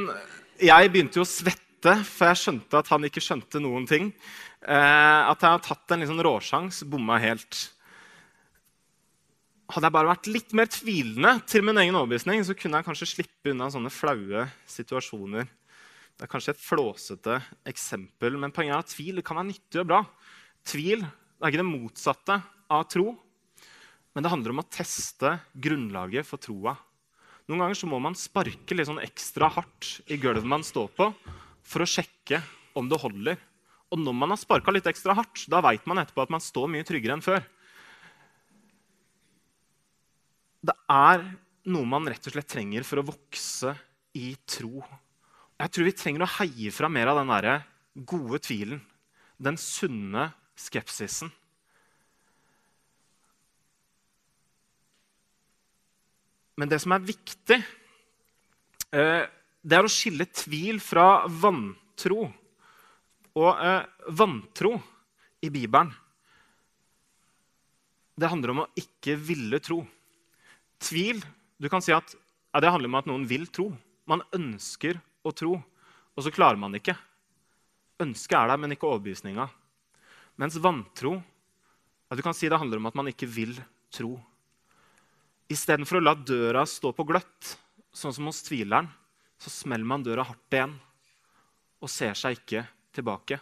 [0.63, 4.13] Jeg begynte jo å svette, for jeg skjønte at han ikke skjønte noen ting.
[4.63, 7.65] Eh, at jeg har tatt en liksom råsjans, bomma helt.
[9.69, 13.15] Hadde jeg bare vært litt mer tvilende til min egen overbevisning, så kunne jeg kanskje
[13.19, 15.51] slippe unna sånne flaue situasjoner.
[16.15, 19.91] Det er kanskje et flåsete eksempel, men poenget er at tvil kan være nyttig og
[19.91, 20.07] bra.
[20.67, 21.03] Tvil
[21.47, 22.39] er ikke det motsatte
[22.73, 23.13] av tro,
[24.15, 26.75] men det handler om å teste grunnlaget for troa.
[27.49, 31.13] Noen ganger så må man sparke litt sånn ekstra hardt i gulvet man står på,
[31.63, 32.43] for å sjekke
[32.79, 33.39] om det holder.
[33.93, 36.69] Og når man har sparka litt ekstra hardt, da veit man etterpå at man står
[36.73, 37.47] mye tryggere enn før.
[40.69, 41.23] det er
[41.71, 43.75] noe man rett og slett trenger for å vokse
[44.19, 44.83] i tro.
[45.59, 48.81] Jeg tror vi trenger å heie fra mer av den gode tvilen.
[49.39, 51.31] Den sunne skepsisen.
[56.59, 57.61] Men det som er viktig,
[58.91, 59.25] eh,
[59.63, 62.27] det er å skille tvil fra vantro.
[63.39, 63.85] Og eh,
[64.19, 64.75] vantro
[65.47, 65.95] i Bibelen
[68.19, 69.85] det handler om å ikke ville tro.
[70.83, 71.21] Tvil
[71.59, 73.69] du kan si at ja, det handler om at noen vil tro.
[74.11, 76.97] Man ønsker å tro, og så klarer man det ikke.
[78.03, 79.47] Ønsket er der, men ikke overbevisninga.
[80.39, 81.17] Mens vantro
[82.09, 83.53] ja, du kan si det handler om at man ikke vil
[83.93, 84.15] tro.
[85.53, 87.57] Istedenfor å la døra stå på gløtt,
[87.93, 88.89] sånn som hos tvileren,
[89.39, 90.73] så smeller man døra hardt igjen
[91.79, 92.65] og ser seg ikke
[92.97, 93.39] tilbake.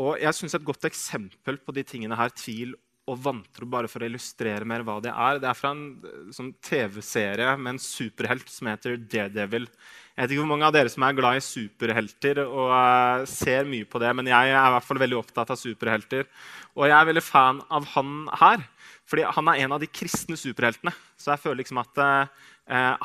[0.00, 2.74] Og jeg synes Et godt eksempel på de tingene her, tvil
[3.06, 6.50] og vantro, bare for å illustrere mer hva det er, det er fra en sånn
[6.64, 9.68] TV-serie med en superhelt som heter Daredevil.
[10.16, 13.68] Jeg vet ikke hvor mange av dere som er glad i superhelter og uh, ser
[13.70, 16.26] mye på det, men jeg er i hvert fall veldig opptatt av superhelter.
[16.74, 18.66] Og jeg er veldig fan av han her,
[19.06, 20.94] fordi han er en av de kristne superheltene.
[21.20, 22.46] Så jeg føler liksom at uh,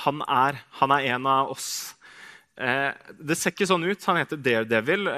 [0.07, 1.67] han, er, han, er, en av oss.
[2.57, 2.89] Uh,
[3.21, 4.09] det ser ikke sånn ut.
[4.09, 5.11] Han heter Daredevil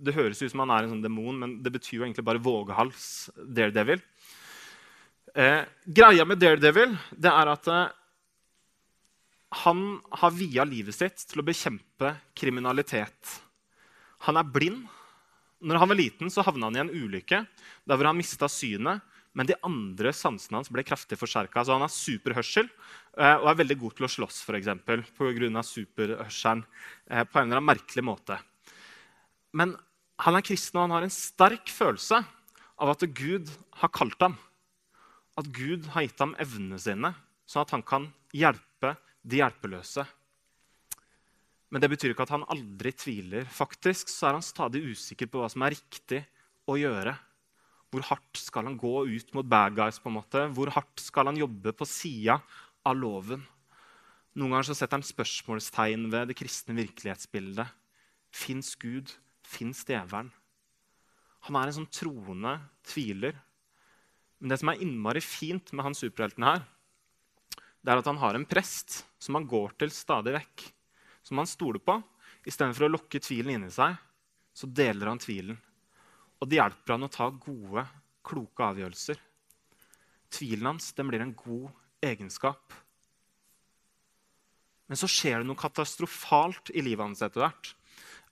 [0.00, 2.42] det høres ut som han er en sånn demon, men det betyr jo egentlig bare
[2.42, 3.30] vågehals.
[3.36, 4.02] Daredevil.
[5.34, 7.92] Eh, greia med Daredevil det er at eh,
[9.64, 9.84] han
[10.22, 13.36] har via livet sitt til å bekjempe kriminalitet.
[14.26, 14.86] Han er blind.
[15.60, 19.02] Når han var liten, så havna han i en ulykke der hvor han mista synet.
[19.36, 21.60] Men de andre sansene hans ble kraftig forsterka.
[21.60, 25.62] Altså han har superhørsel eh, og er veldig god til å slåss for eksempel, pga.
[25.62, 26.64] superhørselen.
[27.06, 28.40] Eh, på en eller annen merkelig måte.
[29.54, 29.76] Men
[30.20, 32.20] han er kristen, og han har en sterk følelse
[32.80, 34.36] av at Gud har kalt ham.
[35.38, 37.14] At Gud har gitt ham evnene sine,
[37.48, 40.04] sånn at han kan hjelpe de hjelpeløse.
[41.70, 43.46] Men det betyr ikke at han aldri tviler.
[43.46, 46.24] Faktisk så er han stadig usikker på hva som er riktig
[46.68, 47.14] å gjøre.
[47.90, 49.98] Hvor hardt skal han gå ut mot bad guys?
[50.02, 50.44] på en måte?
[50.54, 52.40] Hvor hardt skal han jobbe på sida
[52.86, 53.42] av loven?
[54.34, 57.70] Noen ganger så setter han spørsmålstegn ved det kristne virkelighetsbildet.
[58.34, 59.10] Fins Gud?
[59.50, 60.30] Fins djevelen.
[61.48, 63.38] Han er en sånn troende tviler.
[64.40, 66.62] Men det som er innmari fint med han superhelten her,
[67.80, 70.66] det er at han har en prest som han går til stadig vekk.
[71.24, 71.96] Som han stoler på.
[72.48, 73.96] Istedenfor å lokke tvilen inni seg,
[74.56, 75.58] så deler han tvilen.
[76.40, 77.84] Og det hjelper han å ta gode,
[78.24, 79.20] kloke avgjørelser.
[80.32, 81.68] Tvilen hans den blir en god
[82.04, 82.72] egenskap.
[84.88, 87.74] Men så skjer det noe katastrofalt i livet hans etter hvert.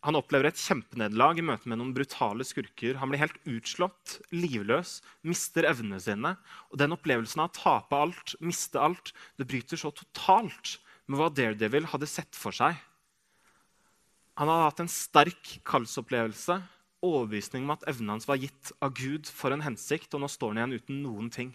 [0.07, 3.01] Han opplever et kjempenederlag i møte med noen brutale skurker.
[3.01, 6.37] Han blir helt utslått, livløs, mister evnene sine.
[6.71, 10.77] Og den opplevelsen av å tape alt, miste alt, det bryter så totalt
[11.09, 12.79] med hva Daredevil hadde sett for seg.
[14.39, 16.61] Han hadde hatt en sterk kallsopplevelse,
[17.03, 20.53] overbevisning om at evnene hans var gitt av Gud for en hensikt, og nå står
[20.53, 21.51] han igjen uten noen ting.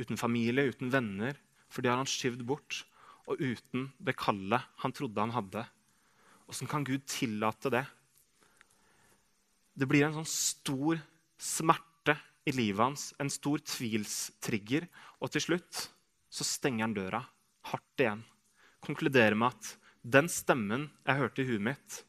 [0.00, 1.36] Uten familie, uten venner,
[1.68, 2.86] for de har han skyvd bort.
[3.28, 5.66] Og uten det kallet han trodde han hadde.
[6.50, 7.84] Åssen kan Gud tillate det?
[9.78, 10.98] Det blir en sånn stor
[11.38, 12.16] smerte
[12.50, 14.88] i livet hans, en stor tvilstrigger.
[15.22, 15.84] Og til slutt
[16.30, 17.20] så stenger han døra
[17.70, 18.24] hardt igjen.
[18.82, 22.00] Konkluderer med at den stemmen jeg hørte i huet mitt,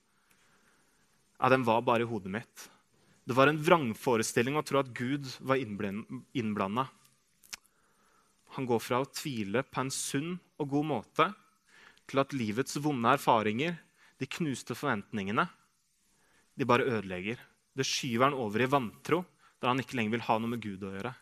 [1.41, 2.65] ja, den var bare i hodet mitt.
[3.25, 6.83] Det var en vrangforestilling å tro at Gud var innblanda.
[8.57, 11.27] Han går fra å tvile på en sunn og god måte
[12.11, 13.79] til at livets vonde erfaringer
[14.21, 15.47] de knuste forventningene,
[16.53, 17.41] de bare ødelegger.
[17.73, 19.23] Det skyver han over i vantro,
[19.61, 21.13] der han ikke lenger vil ha noe med Gud å gjøre.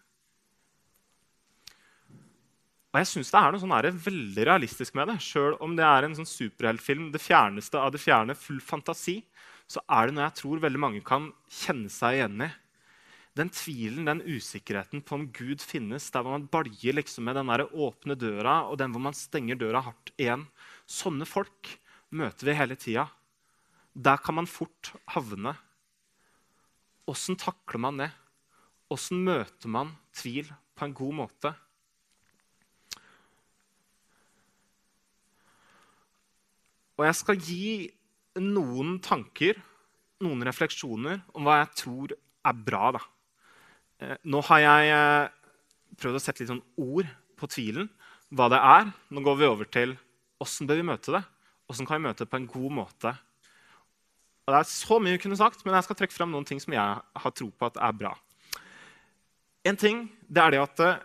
[2.90, 5.20] Og jeg synes Det er noe sånn veldig realistisk med det.
[5.22, 9.22] Sjøl om det er en sånn superheltfilm, det fjerneste av det fjerne, full fantasi,
[9.70, 12.50] så er det noe jeg tror veldig mange kan kjenne seg igjen i.
[13.38, 17.52] Den tvilen, den usikkerheten på om Gud finnes, der hvor man baljer liksom med den
[17.54, 20.48] åpne døra, og den hvor man stenger døra hardt igjen.
[20.90, 21.70] Sånne folk
[22.16, 23.08] møter vi hele tida.
[23.94, 25.56] Der kan man fort havne.
[27.10, 28.12] Åssen takler man det?
[28.90, 31.54] Åssen møter man tvil på en god måte?
[37.00, 37.68] Og jeg skal gi
[38.44, 39.56] noen tanker,
[40.20, 42.14] noen refleksjoner, om hva jeg tror
[42.50, 42.92] er bra.
[42.98, 43.02] Da.
[44.04, 45.32] Eh, nå har jeg eh,
[46.00, 47.08] prøvd å sette litt sånn ord
[47.40, 47.88] på tvilen,
[48.36, 48.92] hva det er.
[49.16, 49.96] Nå går vi over til
[50.44, 51.24] åssen bør vi møte det.
[51.70, 53.14] Åssen kan vi møte på en god måte?
[54.48, 56.62] Og det er så mye jeg kunne sagt, men jeg skal trekke fram noen ting
[56.62, 58.16] som jeg har tro på at er bra.
[59.68, 61.04] En ting det er det at uh,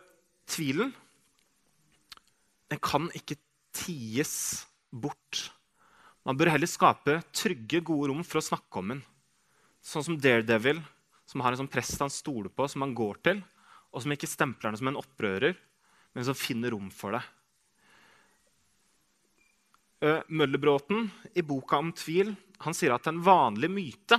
[0.48, 0.94] tvilen
[2.72, 3.36] den kan ikke
[3.76, 5.50] ties bort.
[6.24, 9.02] Man bør heller skape trygge, gode rom for å snakke om den.
[9.84, 10.80] Sånn som Daredevil,
[11.28, 13.42] som har en sånn prest han stoler på, som han går til,
[13.92, 15.58] og som ikke stempler ham som en opprører,
[16.16, 17.20] men som finner rom for det.
[20.28, 24.18] Møllerbråten i boka om tvil han sier at en vanlig myte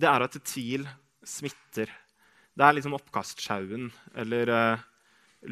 [0.00, 0.86] det er at tvil
[1.26, 1.90] smitter.
[2.56, 3.90] Det er liksom oppkastsjauen
[4.22, 4.84] eller uh,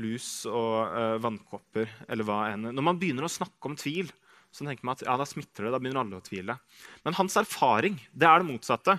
[0.00, 2.70] lus og uh, vannkopper eller hva enn.
[2.72, 4.08] Når man begynner å snakke om tvil,
[4.48, 5.74] så tenker man at ja, da smitter det.
[5.74, 6.56] Da begynner alle å tvile.
[7.04, 8.96] Men hans erfaring det er det motsatte.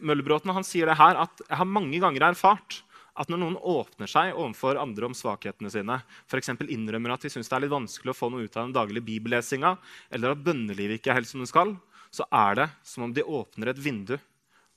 [0.00, 2.80] Møllerbråten sier det her at jeg har mange ganger erfart
[3.20, 6.54] at når noen åpner seg overfor andre om svakhetene sine, f.eks.
[6.56, 9.04] innrømmer at de syns det er litt vanskelig å få noe ut av den daglige
[9.04, 9.74] bibellesinga,
[10.08, 11.74] eller at bønnelivet ikke er helt som det skal,
[12.10, 14.16] så er det som om de åpner et vindu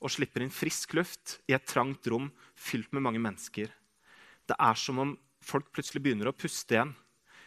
[0.04, 2.28] og slipper inn frisk luft i et trangt rom
[2.60, 3.70] fylt med mange mennesker.
[4.44, 6.92] Det er som om folk plutselig begynner å puste igjen.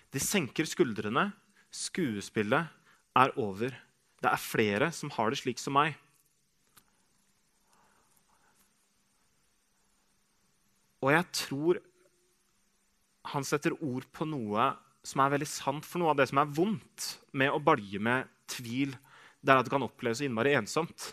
[0.09, 1.29] De senker skuldrene.
[1.69, 2.73] Skuespillet
[3.17, 3.75] er over.
[4.17, 5.93] Det er flere som har det slik som meg.
[11.03, 11.79] Og jeg tror
[13.33, 14.71] han setter ord på noe
[15.07, 15.85] som er veldig sant.
[15.85, 17.07] For noe av det som er vondt
[17.37, 18.95] med å balje med tvil,
[19.41, 21.11] det er at det kan oppleves innmari ensomt.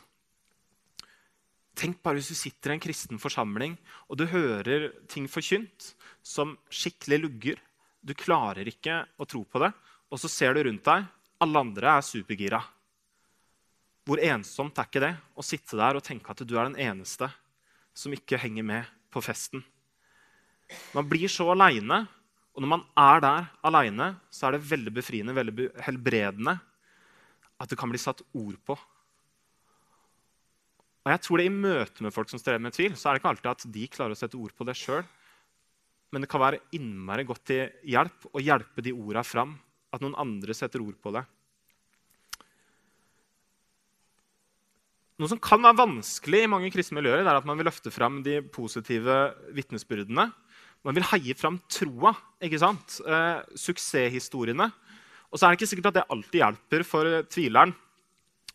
[1.74, 3.74] Tenk bare hvis du sitter i en kristen forsamling
[4.06, 5.90] og du hører ting forkynt
[6.22, 7.58] som skikkelig lugger.
[7.98, 9.72] Du klarer ikke å tro på det,
[10.12, 11.06] og så ser du rundt deg.
[11.42, 12.60] Alle andre er supergira.
[14.04, 17.30] Hvor ensomt er ikke det å sitte der og tenke at du er den eneste
[17.96, 19.64] som ikke henger med på festen?
[20.94, 22.04] Man blir så aleine,
[22.54, 26.58] og når man er der aleine, så er det veldig befriende, veldig helbredende
[27.60, 28.76] at det kan bli satt ord på.
[31.04, 33.22] Og jeg tror det I møte med folk som strever med tvil, så er det
[33.22, 35.04] ikke alltid at de klarer å sette ord på det sjøl.
[36.14, 39.56] Men det kan være innmari godt til hjelp å hjelpe de orda fram.
[39.92, 41.24] At noen andre setter ord på det.
[45.20, 48.22] Noe som kan være vanskelig i mange kristne miljøer, er at man vil løfte fram
[48.24, 49.18] de positive
[49.54, 50.26] vitnesbyrdene.
[50.84, 52.12] Man vil heie fram troa,
[52.44, 52.98] ikke sant?
[53.08, 54.68] Eh, suksesshistoriene.
[55.32, 57.72] Og så er det ikke sikkert at det alltid hjelper for tvileren.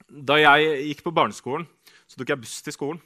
[0.10, 1.66] Da jeg gikk på barneskolen,
[2.06, 3.02] så tok jeg buss til skolen.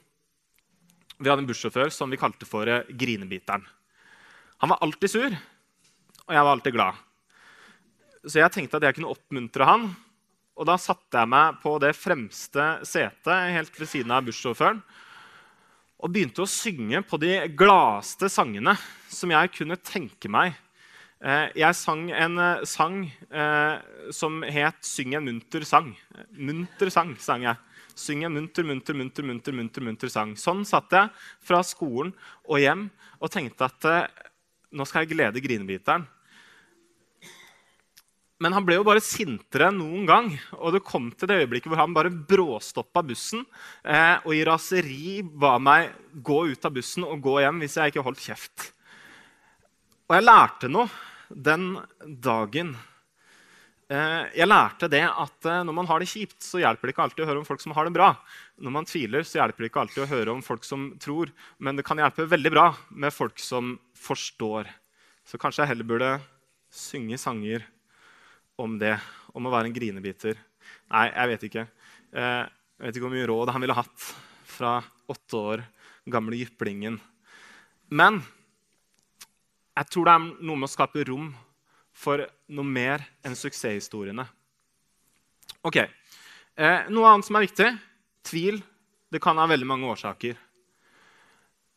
[1.16, 3.64] Vi hadde en bussjåfør som vi kalte for eh, Grinebiteren.
[4.60, 5.34] Han var alltid sur,
[6.24, 7.00] og jeg var alltid glad.
[8.24, 9.88] Så jeg tenkte at jeg kunne oppmuntre han.
[10.54, 14.84] Og da satte jeg meg på det fremste setet helt ved siden av bussjåføren
[16.04, 18.76] og begynte å synge på de gladeste sangene
[19.08, 20.52] som jeg kunne tenke meg.
[21.24, 22.98] Eh, jeg sang en eh, sang
[24.12, 25.94] som het 'Syng en munter sang'.
[26.36, 27.56] Munter sang, sang jeg.
[27.96, 30.36] Syng en munter, munter, munter, munter, munter, munter sang.
[30.36, 31.08] Sånn satt jeg
[31.40, 32.12] fra skolen
[32.44, 32.90] og hjem
[33.20, 34.08] og tenkte at eh,
[34.72, 36.04] nå skal jeg glede grinebiteren.
[38.44, 40.30] Men han ble jo bare sintere enn noen gang.
[40.60, 43.42] Og det kom til det øyeblikket hvor han bare bråstoppa bussen
[43.82, 47.94] eh, og i raseri ba meg gå ut av bussen og gå hjem hvis jeg
[47.94, 48.70] ikke holdt kjeft.
[50.10, 50.92] Og jeg lærte noe
[51.32, 51.72] den
[52.04, 52.74] dagen
[53.94, 57.04] Eh, jeg lærte det at eh, når man har det kjipt, så hjelper det ikke
[57.04, 58.14] alltid å høre om folk som har det bra.
[58.64, 61.32] Når man tviler, så hjelper det ikke alltid å høre om folk som tror.
[61.60, 64.70] Men det kan hjelpe veldig bra med folk som forstår.
[65.28, 66.10] Så kanskje jeg heller burde
[66.74, 67.66] synge sanger
[68.60, 68.94] om det,
[69.34, 70.38] om å være en grinebiter.
[70.92, 71.64] Nei, jeg vet ikke.
[72.14, 74.06] Eh, jeg vet ikke hvor mye råd han ville hatt
[74.54, 74.76] fra
[75.10, 75.64] åtte år
[76.10, 76.98] gamle jyplingen.
[77.94, 78.20] Men
[79.74, 81.32] jeg tror det er noe med å skape rom
[81.94, 82.22] for
[82.54, 84.26] noe mer enn suksesshistoriene.
[85.64, 87.70] Ok, eh, Noe annet som er viktig
[88.26, 88.62] tvil.
[89.10, 90.36] Det kan ha veldig mange årsaker.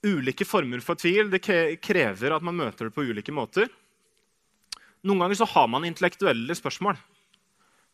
[0.07, 3.69] Ulike former for tvil det krever at man møter det på ulike måter.
[5.07, 6.97] Noen ganger så har man intellektuelle spørsmål.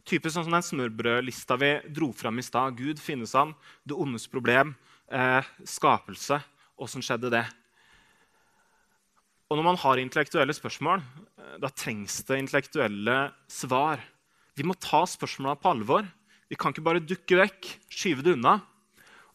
[0.08, 2.74] Typisk sånn som den smørbrødlista vi dro fram i stad.
[2.80, 3.52] Gud, finnes han?
[3.86, 4.74] Det ondes problem?
[5.14, 6.40] Eh, skapelse?
[6.82, 7.44] Åssen skjedde det?
[9.46, 11.04] Og når man har intellektuelle spørsmål,
[11.38, 14.02] eh, da trengs det intellektuelle svar.
[14.58, 16.08] Vi må ta spørsmåla på alvor.
[16.50, 18.60] Vi kan ikke bare dukke vekk, skyve det unna.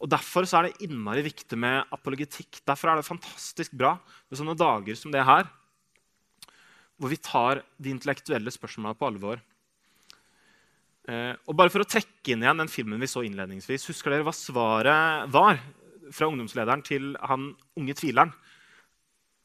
[0.03, 2.61] Og Derfor er det innmari viktig med apologetikk.
[2.67, 5.47] Derfor er det fantastisk bra med sånne dager som det her,
[6.99, 9.41] hvor vi tar de intellektuelle spørsmåla på alvor.
[11.09, 14.27] Eh, og bare For å trekke inn igjen den filmen vi så innledningsvis, husker dere
[14.27, 15.63] hva svaret var
[16.13, 18.35] fra ungdomslederen til han unge tvileren?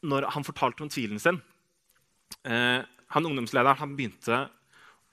[0.04, 1.40] når han fortalte om tvilen sin
[2.44, 4.46] eh, han Ungdomslederen han begynte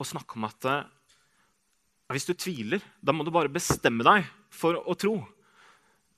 [0.01, 0.87] å snakke om at eh,
[2.11, 5.13] hvis du tviler, da må du bare bestemme deg for å tro.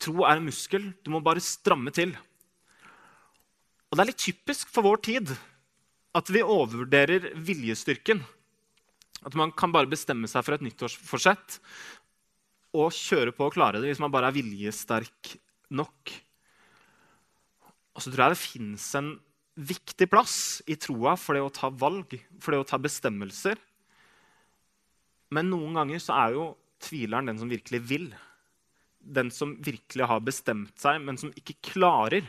[0.02, 0.88] Tro er en muskel.
[1.06, 2.16] Du må bare stramme til.
[3.92, 5.36] Og Det er litt typisk for vår tid
[6.14, 8.22] at vi overvurderer viljestyrken.
[9.24, 11.60] At man kan bare bestemme seg for et nyttårsforsett
[12.74, 15.36] og kjøre på og klare det hvis man bare er viljesterk
[15.74, 16.14] nok.
[17.94, 19.14] Og så tror jeg det fins en
[19.54, 20.36] viktig plass
[20.66, 23.60] i troa for det å ta valg, for det å ta bestemmelser.
[25.34, 26.48] Men noen ganger så er jo
[26.84, 28.08] tvileren den som virkelig vil.
[28.98, 32.26] Den som virkelig har bestemt seg, men som ikke klarer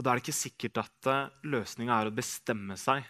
[0.00, 1.08] Og da er det ikke sikkert at
[1.44, 3.04] løsninga er å bestemme seg.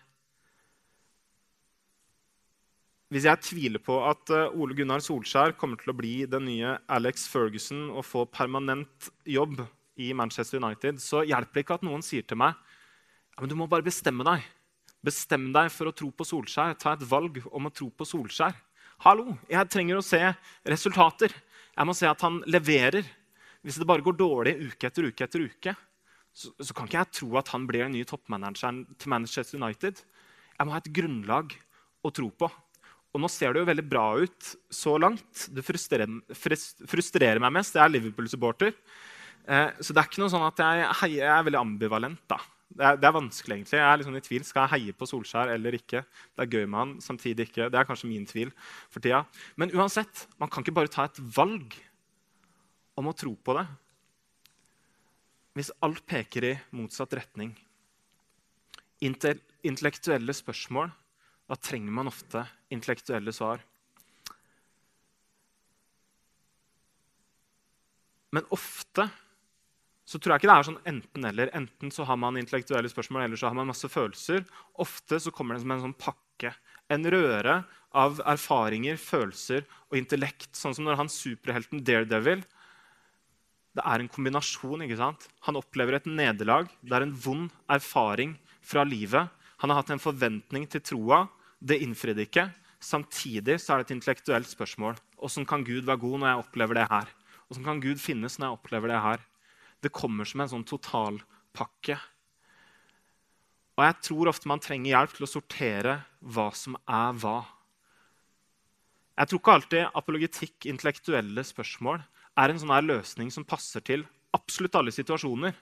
[3.11, 6.77] Hvis jeg tviler på at eh, Ole Gunnar Solskjær kommer til å bli den nye
[6.91, 9.57] Alex Ferguson og få permanent jobb
[9.99, 13.57] i Manchester United, så hjelper det ikke at noen sier til meg ja, men du
[13.59, 14.47] må bare bestemme deg.
[15.03, 16.75] Bestem deg for å tro på Solskjær.
[16.79, 18.55] Ta et valg om å tro på Solskjær.
[19.07, 20.21] Hallo, jeg trenger å se
[20.69, 21.35] resultater.
[21.73, 23.07] Jeg må se at han leverer.
[23.65, 25.75] Hvis det bare går dårlig uke etter uke etter uke,
[26.41, 30.01] så, så kan ikke jeg tro at han blir den nye toppmanageren til Manchester United.
[30.57, 31.55] Jeg må ha et grunnlag
[32.05, 32.49] å tro på.
[33.11, 35.49] Og nå ser det jo veldig bra ut så langt.
[35.51, 36.21] Det frustrerer,
[36.89, 37.75] frustrerer meg mest.
[37.75, 38.73] Jeg er Liverpool-supporter.
[39.51, 42.23] Eh, så det er ikke noe sånn at jeg, heier, jeg er veldig ambivalent.
[42.31, 42.39] da.
[42.71, 43.79] Det er, det er, vanskelig, egentlig.
[43.81, 44.47] Jeg er liksom i tvil.
[44.47, 46.05] Skal jeg heie på Solskjær eller ikke?
[46.07, 47.67] Det er gøy med han, samtidig ikke.
[47.67, 48.55] Det er kanskje min tvil
[48.87, 49.25] for tida.
[49.59, 51.75] Men uansett, man kan ikke bare ta et valg
[53.01, 53.67] om å tro på det
[55.57, 57.55] hvis alt peker i motsatt retning.
[59.01, 60.93] Intellektuelle spørsmål
[61.51, 63.59] da trenger man ofte intellektuelle svar.
[68.31, 69.09] Men ofte
[70.07, 71.51] så tror jeg ikke det er sånn enten-eller.
[71.59, 74.45] Enten så har man intellektuelle spørsmål, eller så har man masse følelser.
[74.83, 76.55] Ofte så kommer det som en sånn pakke.
[76.91, 77.61] En røre
[77.95, 80.53] av erfaringer, følelser og intellekt.
[80.59, 82.43] Sånn som når han superhelten Daredevil
[83.77, 84.83] Det er en kombinasjon.
[84.83, 85.29] ikke sant?
[85.47, 86.69] Han opplever et nederlag.
[86.83, 89.31] Det er en vond erfaring fra livet.
[89.63, 91.27] Han har hatt en forventning til troa.
[91.61, 92.49] Det innfridde ikke.
[92.81, 94.97] Samtidig så er det et intellektuelt spørsmål.
[95.21, 97.11] Åssen kan Gud være god når jeg opplever det her?
[97.51, 99.27] Åssen kan Gud finnes når jeg opplever det her?
[99.85, 101.99] Det kommer som en sånn totalpakke.
[103.77, 107.39] Og jeg tror ofte man trenger hjelp til å sortere hva som er hva.
[109.21, 112.01] Jeg tror ikke alltid apologetikk, intellektuelle spørsmål,
[112.39, 114.05] er en sånn løsning som passer til
[114.37, 115.55] absolutt alle situasjoner.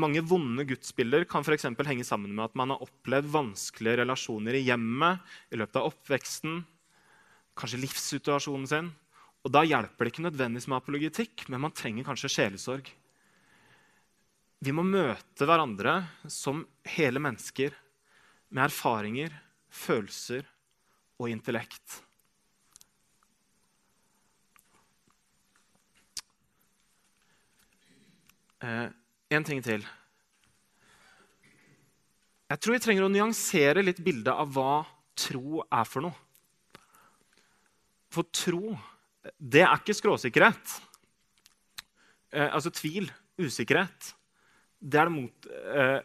[0.00, 1.56] Mange vonde gudsbilder kan for
[1.88, 6.60] henge sammen med at man har opplevd vanskelige relasjoner i hjemmet i løpet av oppveksten,
[7.58, 8.92] kanskje livssituasjonen sin.
[9.42, 12.86] Og Da hjelper det ikke nødvendigvis med apologetikk, men man trenger kanskje sjelesorg.
[14.60, 17.72] Vi må møte hverandre som hele mennesker
[18.52, 19.32] med erfaringer,
[19.72, 20.44] følelser
[21.18, 22.02] og intellekt.
[29.30, 29.84] En ting til.
[32.50, 34.82] Jeg tror vi trenger å nyansere litt bildet av hva
[35.18, 36.16] tro er for noe.
[38.10, 38.74] For tro,
[39.38, 40.72] det er ikke skråsikkerhet.
[42.34, 43.06] Eh, altså tvil,
[43.38, 44.12] usikkerhet.
[44.80, 45.46] Det er det, mot,
[45.76, 46.00] eh,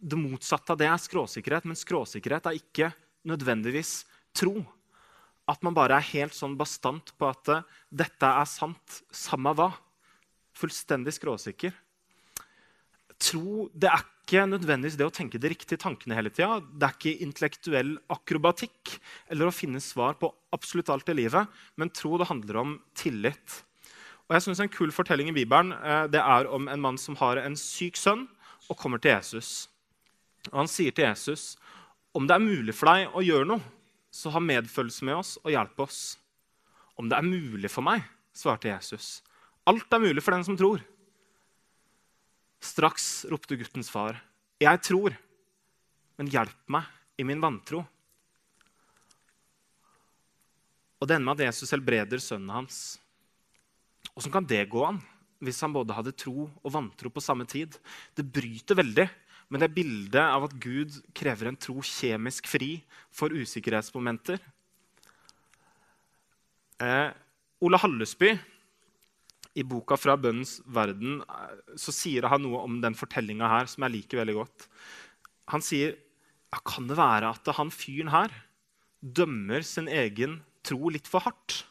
[0.00, 2.92] det motsatte av det er skråsikkerhet, men skråsikkerhet er ikke
[3.28, 4.06] nødvendigvis
[4.36, 4.62] tro.
[5.50, 7.68] At man bare er helt sånn bastant på at eh,
[8.02, 9.72] dette er sant, samme hva
[10.60, 11.74] fullstendig skråsikker.
[13.20, 16.60] Tro det er ikke nødvendigvis det å tenke de riktige tankene hele tida.
[16.60, 18.94] Det er ikke intellektuell akrobatikk
[19.32, 21.50] eller å finne svar på absolutt alt i livet.
[21.80, 23.60] Men tro det handler om tillit.
[24.28, 27.18] Og jeg synes En kul fortelling i Bibelen eh, det er om en mann som
[27.18, 28.28] har en syk sønn
[28.70, 29.68] og kommer til Jesus.
[30.52, 31.56] Og Han sier til Jesus
[32.14, 33.62] om det er mulig for deg å gjøre noe,
[34.10, 36.00] så ha medfølelse med oss og hjelp oss.
[36.98, 38.02] Om det er mulig for meg,
[38.36, 39.20] svarte Jesus,
[39.68, 40.80] Alt er mulig for den som tror.
[42.60, 44.20] Straks ropte guttens far,
[44.60, 45.16] 'Jeg tror,
[46.18, 46.84] men hjelp meg
[47.18, 47.86] i min vantro.'
[51.00, 52.98] Og det ender med at Jesus helbreder sønnen hans.
[54.16, 55.00] Åssen kan det gå an
[55.40, 57.78] hvis han både hadde tro og vantro på samme tid?
[58.14, 59.08] Det bryter veldig
[59.50, 62.76] med det bildet av at Gud krever en tro kjemisk fri
[63.10, 64.38] for usikkerhetsmomenter.
[66.80, 67.10] Eh,
[67.60, 68.30] Ole Hallesby
[69.58, 71.20] i boka 'Fra bønnens verden'
[71.76, 74.68] så sier han noe om den fortellinga her som jeg liker veldig godt.
[75.50, 75.98] Han sier
[76.50, 78.30] ja, kan det være at han fyren her
[79.00, 81.64] dømmer sin egen tro litt for hardt?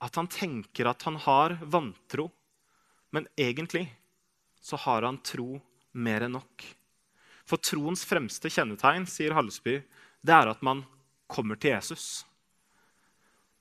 [0.00, 2.28] At han tenker at han har vantro,
[3.10, 3.88] men egentlig
[4.60, 5.58] så har han tro
[5.98, 6.64] mer enn nok.
[7.48, 9.80] For troens fremste kjennetegn, sier Hallesby,
[10.20, 10.84] det er at man
[11.30, 12.24] kommer til Jesus.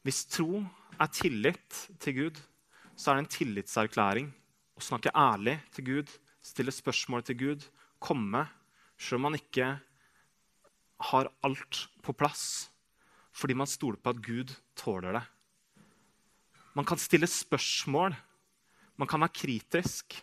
[0.05, 0.61] Hvis tro
[0.97, 2.37] er tillit til Gud,
[2.97, 4.29] så er det en tillitserklæring
[4.77, 7.65] å snakke ærlig til Gud, stille spørsmål til Gud,
[7.99, 8.45] komme
[8.97, 9.75] selv om man ikke
[11.11, 12.69] har alt på plass,
[13.35, 15.25] fordi man stoler på at Gud tåler det.
[16.77, 18.15] Man kan stille spørsmål,
[18.97, 20.17] man kan være kritisk.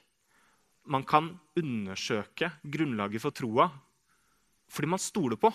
[0.85, 3.71] Man kan undersøke grunnlaget for troa
[4.75, 5.51] fordi man stoler på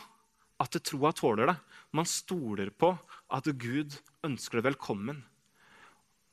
[0.60, 1.56] at troa tåler det.
[1.96, 2.92] Man stoler på
[3.32, 5.22] at Gud ønsker det velkommen.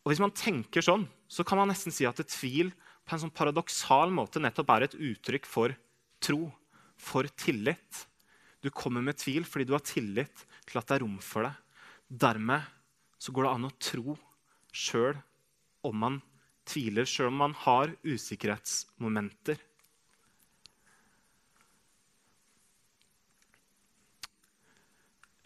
[0.04, 2.70] Og Hvis man tenker sånn, så kan man nesten si at tvil
[3.06, 5.74] på en sånn paradoksal måte nettopp er et uttrykk for
[6.22, 6.50] tro,
[6.94, 8.06] for tillit.
[8.62, 11.54] Du kommer med tvil fordi du har tillit til at det er rom for det.
[12.06, 12.66] Dermed
[13.18, 14.16] så går det an å tro
[14.74, 15.18] sjøl
[15.86, 16.20] om man
[16.66, 19.60] tviler, sjøl om man har usikkerhetsmomenter.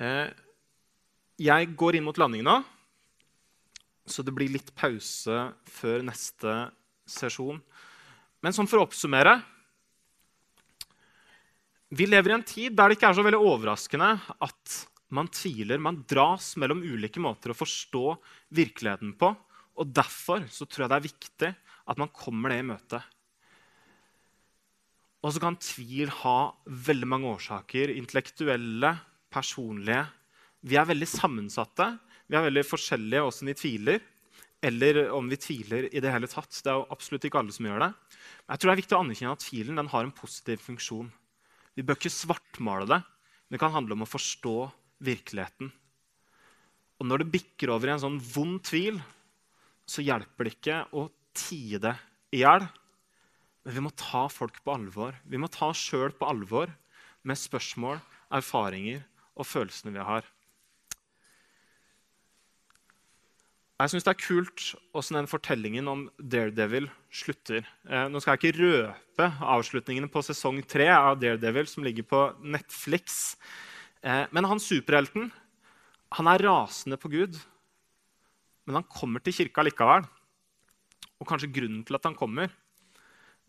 [0.00, 0.28] Eh,
[1.40, 2.56] jeg går inn mot landing nå,
[4.08, 6.54] så det blir litt pause før neste
[7.08, 7.60] sesjon.
[8.40, 9.34] Men sånn for å oppsummere
[11.90, 14.12] Vi lever i en tid der det ikke er så veldig overraskende
[14.46, 14.74] at
[15.10, 15.80] man tviler.
[15.82, 18.04] Man dras mellom ulike måter å forstå
[18.54, 19.32] virkeligheten på.
[19.80, 21.50] Og Derfor så tror jeg det er viktig
[21.90, 23.00] at man kommer det i møte.
[25.24, 27.92] Og så kan tvil ha veldig mange årsaker.
[27.92, 28.94] Intellektuelle,
[29.32, 30.04] personlige.
[30.64, 31.90] Vi er veldig sammensatte.
[32.28, 34.00] Vi er veldig forskjellige åssen vi tviler
[34.60, 36.52] eller om vi tviler i det hele tatt.
[36.52, 37.90] Det er jo absolutt ikke alle som gjør det.
[38.44, 41.08] Men jeg tror det er viktig å anerkjenne at tvilen har en positiv funksjon.
[41.76, 43.00] Vi bør ikke svartmale det.
[43.50, 44.56] Det kan handle om å forstå
[45.06, 45.70] virkeligheten.
[47.00, 49.00] Og når det bikker over i en sånn vond tvil,
[49.90, 51.96] så hjelper det ikke å tie det
[52.34, 52.66] i hjel.
[53.66, 55.16] Men vi må ta folk på alvor.
[55.26, 56.70] Vi må ta oss sjøl på alvor
[57.26, 57.98] med spørsmål,
[58.32, 59.02] erfaringer
[59.34, 60.28] og følelsene vi har.
[63.80, 64.64] Jeg syns det er kult
[64.96, 67.64] åssen den fortellingen om Daredevil slutter.
[67.88, 72.20] Eh, nå skal jeg ikke røpe avslutningene på sesong tre av Daredevil, som ligger på
[72.44, 73.38] Netflix.
[74.04, 75.30] Eh, men han superhelten
[76.18, 77.38] han er rasende på Gud,
[78.70, 80.04] men han kommer til kirka likevel.
[81.20, 82.52] Og kanskje grunnen til at han kommer,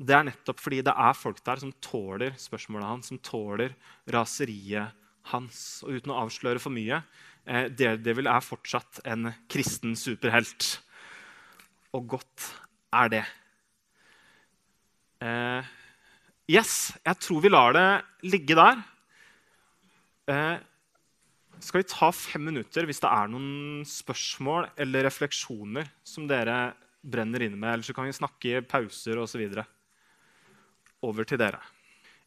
[0.01, 3.75] det er nettopp fordi det er folk der som tåler spørsmålet hans, som tåler
[4.09, 4.97] raseriet
[5.29, 5.59] hans.
[5.85, 7.03] Og uten å avsløre for mye
[7.45, 10.71] eh, Daredevil er fortsatt en kristen superhelt.
[11.93, 12.47] Og godt
[12.97, 13.23] er det.
[15.21, 15.71] Eh,
[16.49, 17.87] yes, jeg tror vi lar det
[18.33, 18.81] ligge der.
[20.33, 20.57] Eh,
[21.61, 27.45] skal vi ta fem minutter hvis det er noen spørsmål eller refleksjoner som dere brenner
[27.45, 27.75] inne med?
[27.75, 29.43] Eller så kan vi snakke i pauser osv.
[31.05, 31.61] Over til dere.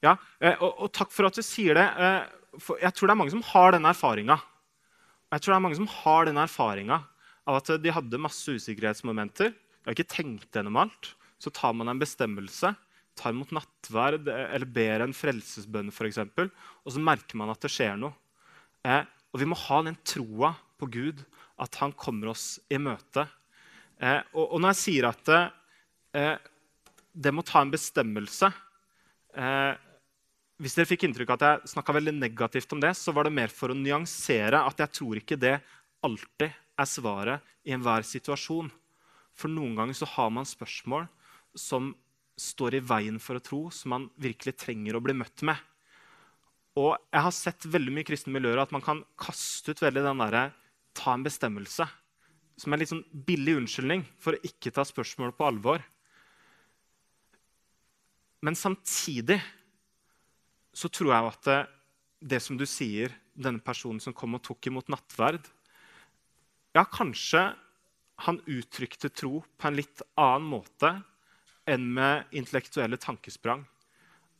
[0.04, 1.86] Ja, eh, og, og, takk for at du sier det.
[1.86, 4.38] Eh, for jeg tror det er mange som har denne erfaringa.
[5.34, 7.00] Jeg tror det er mange som har den erfaringa
[7.44, 9.50] av at de hadde masse usikkerhetsmomenter.
[9.50, 11.14] De har ikke tenkt gjennom alt.
[11.42, 12.70] Så tar man en bestemmelse,
[13.18, 17.98] tar imot nattverd eller ber en frelsesbønn, f.eks., og så merker man at det skjer
[18.00, 18.14] noe.
[19.34, 21.24] Og vi må ha den troa på Gud,
[21.58, 23.26] at han kommer oss i møte.
[23.98, 26.36] Eh, og, og, når jeg sier at eh,
[27.14, 28.48] det må ta en bestemmelse
[29.38, 29.74] eh,
[30.62, 33.50] hvis dere fikk inntrykk av at jeg snakka negativt om det, så var det mer
[33.50, 35.58] for å nyansere at jeg tror ikke det
[36.04, 38.70] alltid er svaret i enhver situasjon.
[39.34, 41.08] For noen ganger så har man spørsmål
[41.58, 41.90] som
[42.38, 45.58] står i veien for å tro, som man virkelig trenger å bli møtt med.
[46.74, 50.02] Og jeg har sett veldig mye i kristne miljøer at man kan kaste ut veldig
[50.02, 50.48] den derre
[50.94, 51.86] ta en bestemmelse.
[52.58, 55.84] Som er en litt sånn billig unnskyldning for å ikke ta spørsmål på alvor.
[58.44, 59.38] Men samtidig
[60.74, 61.60] så tror jeg at det,
[62.34, 65.42] det, som du sier, denne personen som kom og tok imot nattverd
[66.74, 67.48] Ja, kanskje
[68.22, 70.90] han uttrykte tro på en litt annen måte
[71.70, 73.64] enn med intellektuelle tankesprang.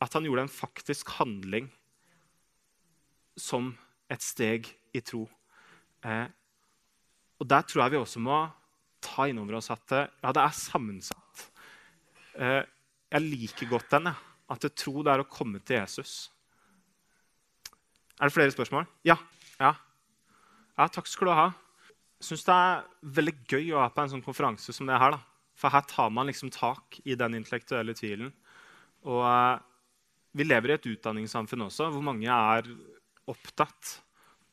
[0.03, 1.67] At han gjorde en faktisk handling
[3.37, 3.73] som
[4.11, 5.25] et steg i tro.
[6.05, 6.27] Eh,
[7.39, 8.45] og Der tror jeg vi også må
[9.03, 11.43] ta inn over oss at ja, det er sammensatt.
[12.35, 12.63] Eh,
[13.11, 14.09] jeg liker godt den.
[14.51, 16.29] At jeg tro det er å komme til Jesus.
[18.19, 18.85] Er det flere spørsmål?
[19.07, 19.17] Ja.
[19.59, 19.73] Ja,
[20.77, 21.45] ja takk skal du ha.
[22.19, 22.83] Jeg syns det er
[23.17, 25.17] veldig gøy å være på en sånn konferanse som det her.
[25.17, 25.21] da.
[25.55, 28.31] For her tar man liksom tak i den intellektuelle tvilen.
[29.07, 29.63] Og eh,
[30.35, 32.69] vi lever i et utdanningssamfunn også hvor mange er
[33.31, 33.99] opptatt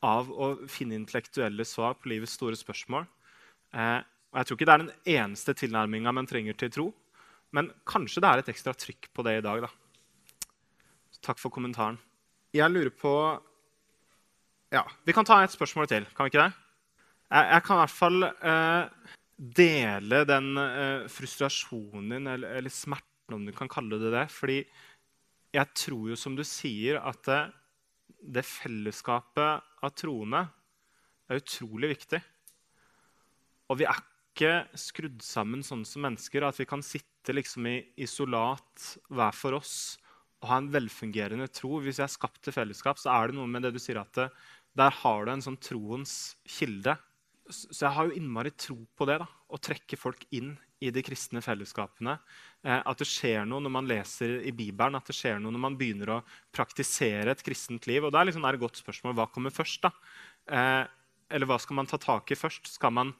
[0.03, 3.05] av å finne intellektuelle svar på livets store spørsmål.
[3.73, 4.01] Eh,
[4.33, 6.87] og Jeg tror ikke det er den eneste tilnærminga man trenger til tro.
[7.53, 9.61] Men kanskje det er et ekstra trykk på det i dag.
[9.61, 9.69] da.
[11.23, 11.99] Takk for kommentaren.
[12.53, 13.13] Jeg lurer på
[14.73, 16.05] ja, Vi kan ta et spørsmål til.
[16.15, 16.53] Kan vi ikke det?
[17.29, 23.45] Jeg, jeg kan i hvert fall eh, dele den eh, frustrasjonen eller, eller, smerten, om
[23.45, 24.25] du kan kalle det det.
[24.33, 24.59] Fordi
[25.53, 27.29] jeg tror jo, som du sier, at
[28.07, 30.45] det, fellesskapet av troende
[31.29, 32.19] er utrolig viktig.
[33.71, 33.99] Og vi er
[34.33, 39.59] ikke skrudd sammen sånn som mennesker at vi kan sitte liksom i isolat hver for
[39.59, 39.75] oss
[40.43, 41.77] og ha en velfungerende tro.
[41.79, 44.11] Hvis jeg er skapt til fellesskap, så er det noe med det du sier at
[44.17, 44.27] det,
[44.75, 46.97] der har du en sånn troens kilde.
[47.47, 49.19] så jeg har jo innmari tro på det.
[49.21, 52.17] da, Å trekke folk inn i de kristne fellesskapene.
[52.63, 55.63] Eh, at det skjer noe når man leser i Bibelen, at det skjer noe når
[55.67, 56.23] man begynner å
[56.55, 58.03] praktisere et kristent liv.
[58.03, 59.87] Og da er liksom et godt spørsmål hva kommer først.
[59.87, 59.93] da?
[60.51, 60.83] Eh,
[61.33, 62.67] eller hva skal man ta tak i først?
[62.75, 63.13] Skal man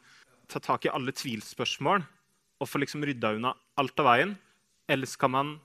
[0.52, 2.04] ta tak i alle tvilsspørsmål
[2.62, 4.36] og få liksom rydda unna alt av veien?
[4.92, 5.56] Eller skal man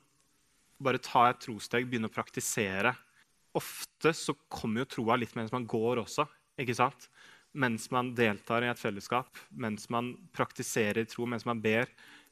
[0.78, 2.94] bare ta et trosteg, begynne å praktisere?
[3.58, 6.28] Ofte så kommer jo troa litt mens man går også.
[6.58, 7.08] ikke sant?
[7.56, 11.88] Mens man deltar i et fellesskap, mens man praktiserer tro, mens man ber,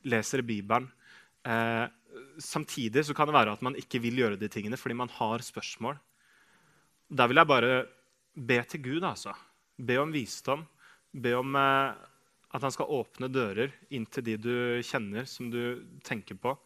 [0.07, 0.89] leser Bibelen.
[1.47, 1.87] Eh,
[2.43, 5.45] samtidig så kan det være at man ikke vil gjøre de tingene fordi man har
[5.45, 5.99] spørsmål.
[7.07, 7.73] Da vil jeg bare
[8.35, 9.05] be til Gud.
[9.05, 9.33] altså.
[9.79, 10.67] Be om visdom.
[11.13, 11.95] Be om eh,
[12.57, 14.55] at han skal åpne dører inn til de du
[14.87, 16.57] kjenner, som du tenker på.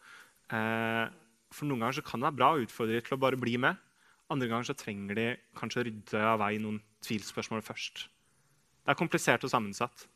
[0.51, 1.05] Eh,
[1.51, 3.57] for Noen ganger så kan det være bra å utfordre dem til å bare bli
[3.59, 3.79] med.
[4.31, 5.27] Andre ganger så trenger de
[5.59, 8.05] kanskje å rydde av vei noen tvilsspørsmål først.
[8.81, 10.07] Det er komplisert og sammensatt.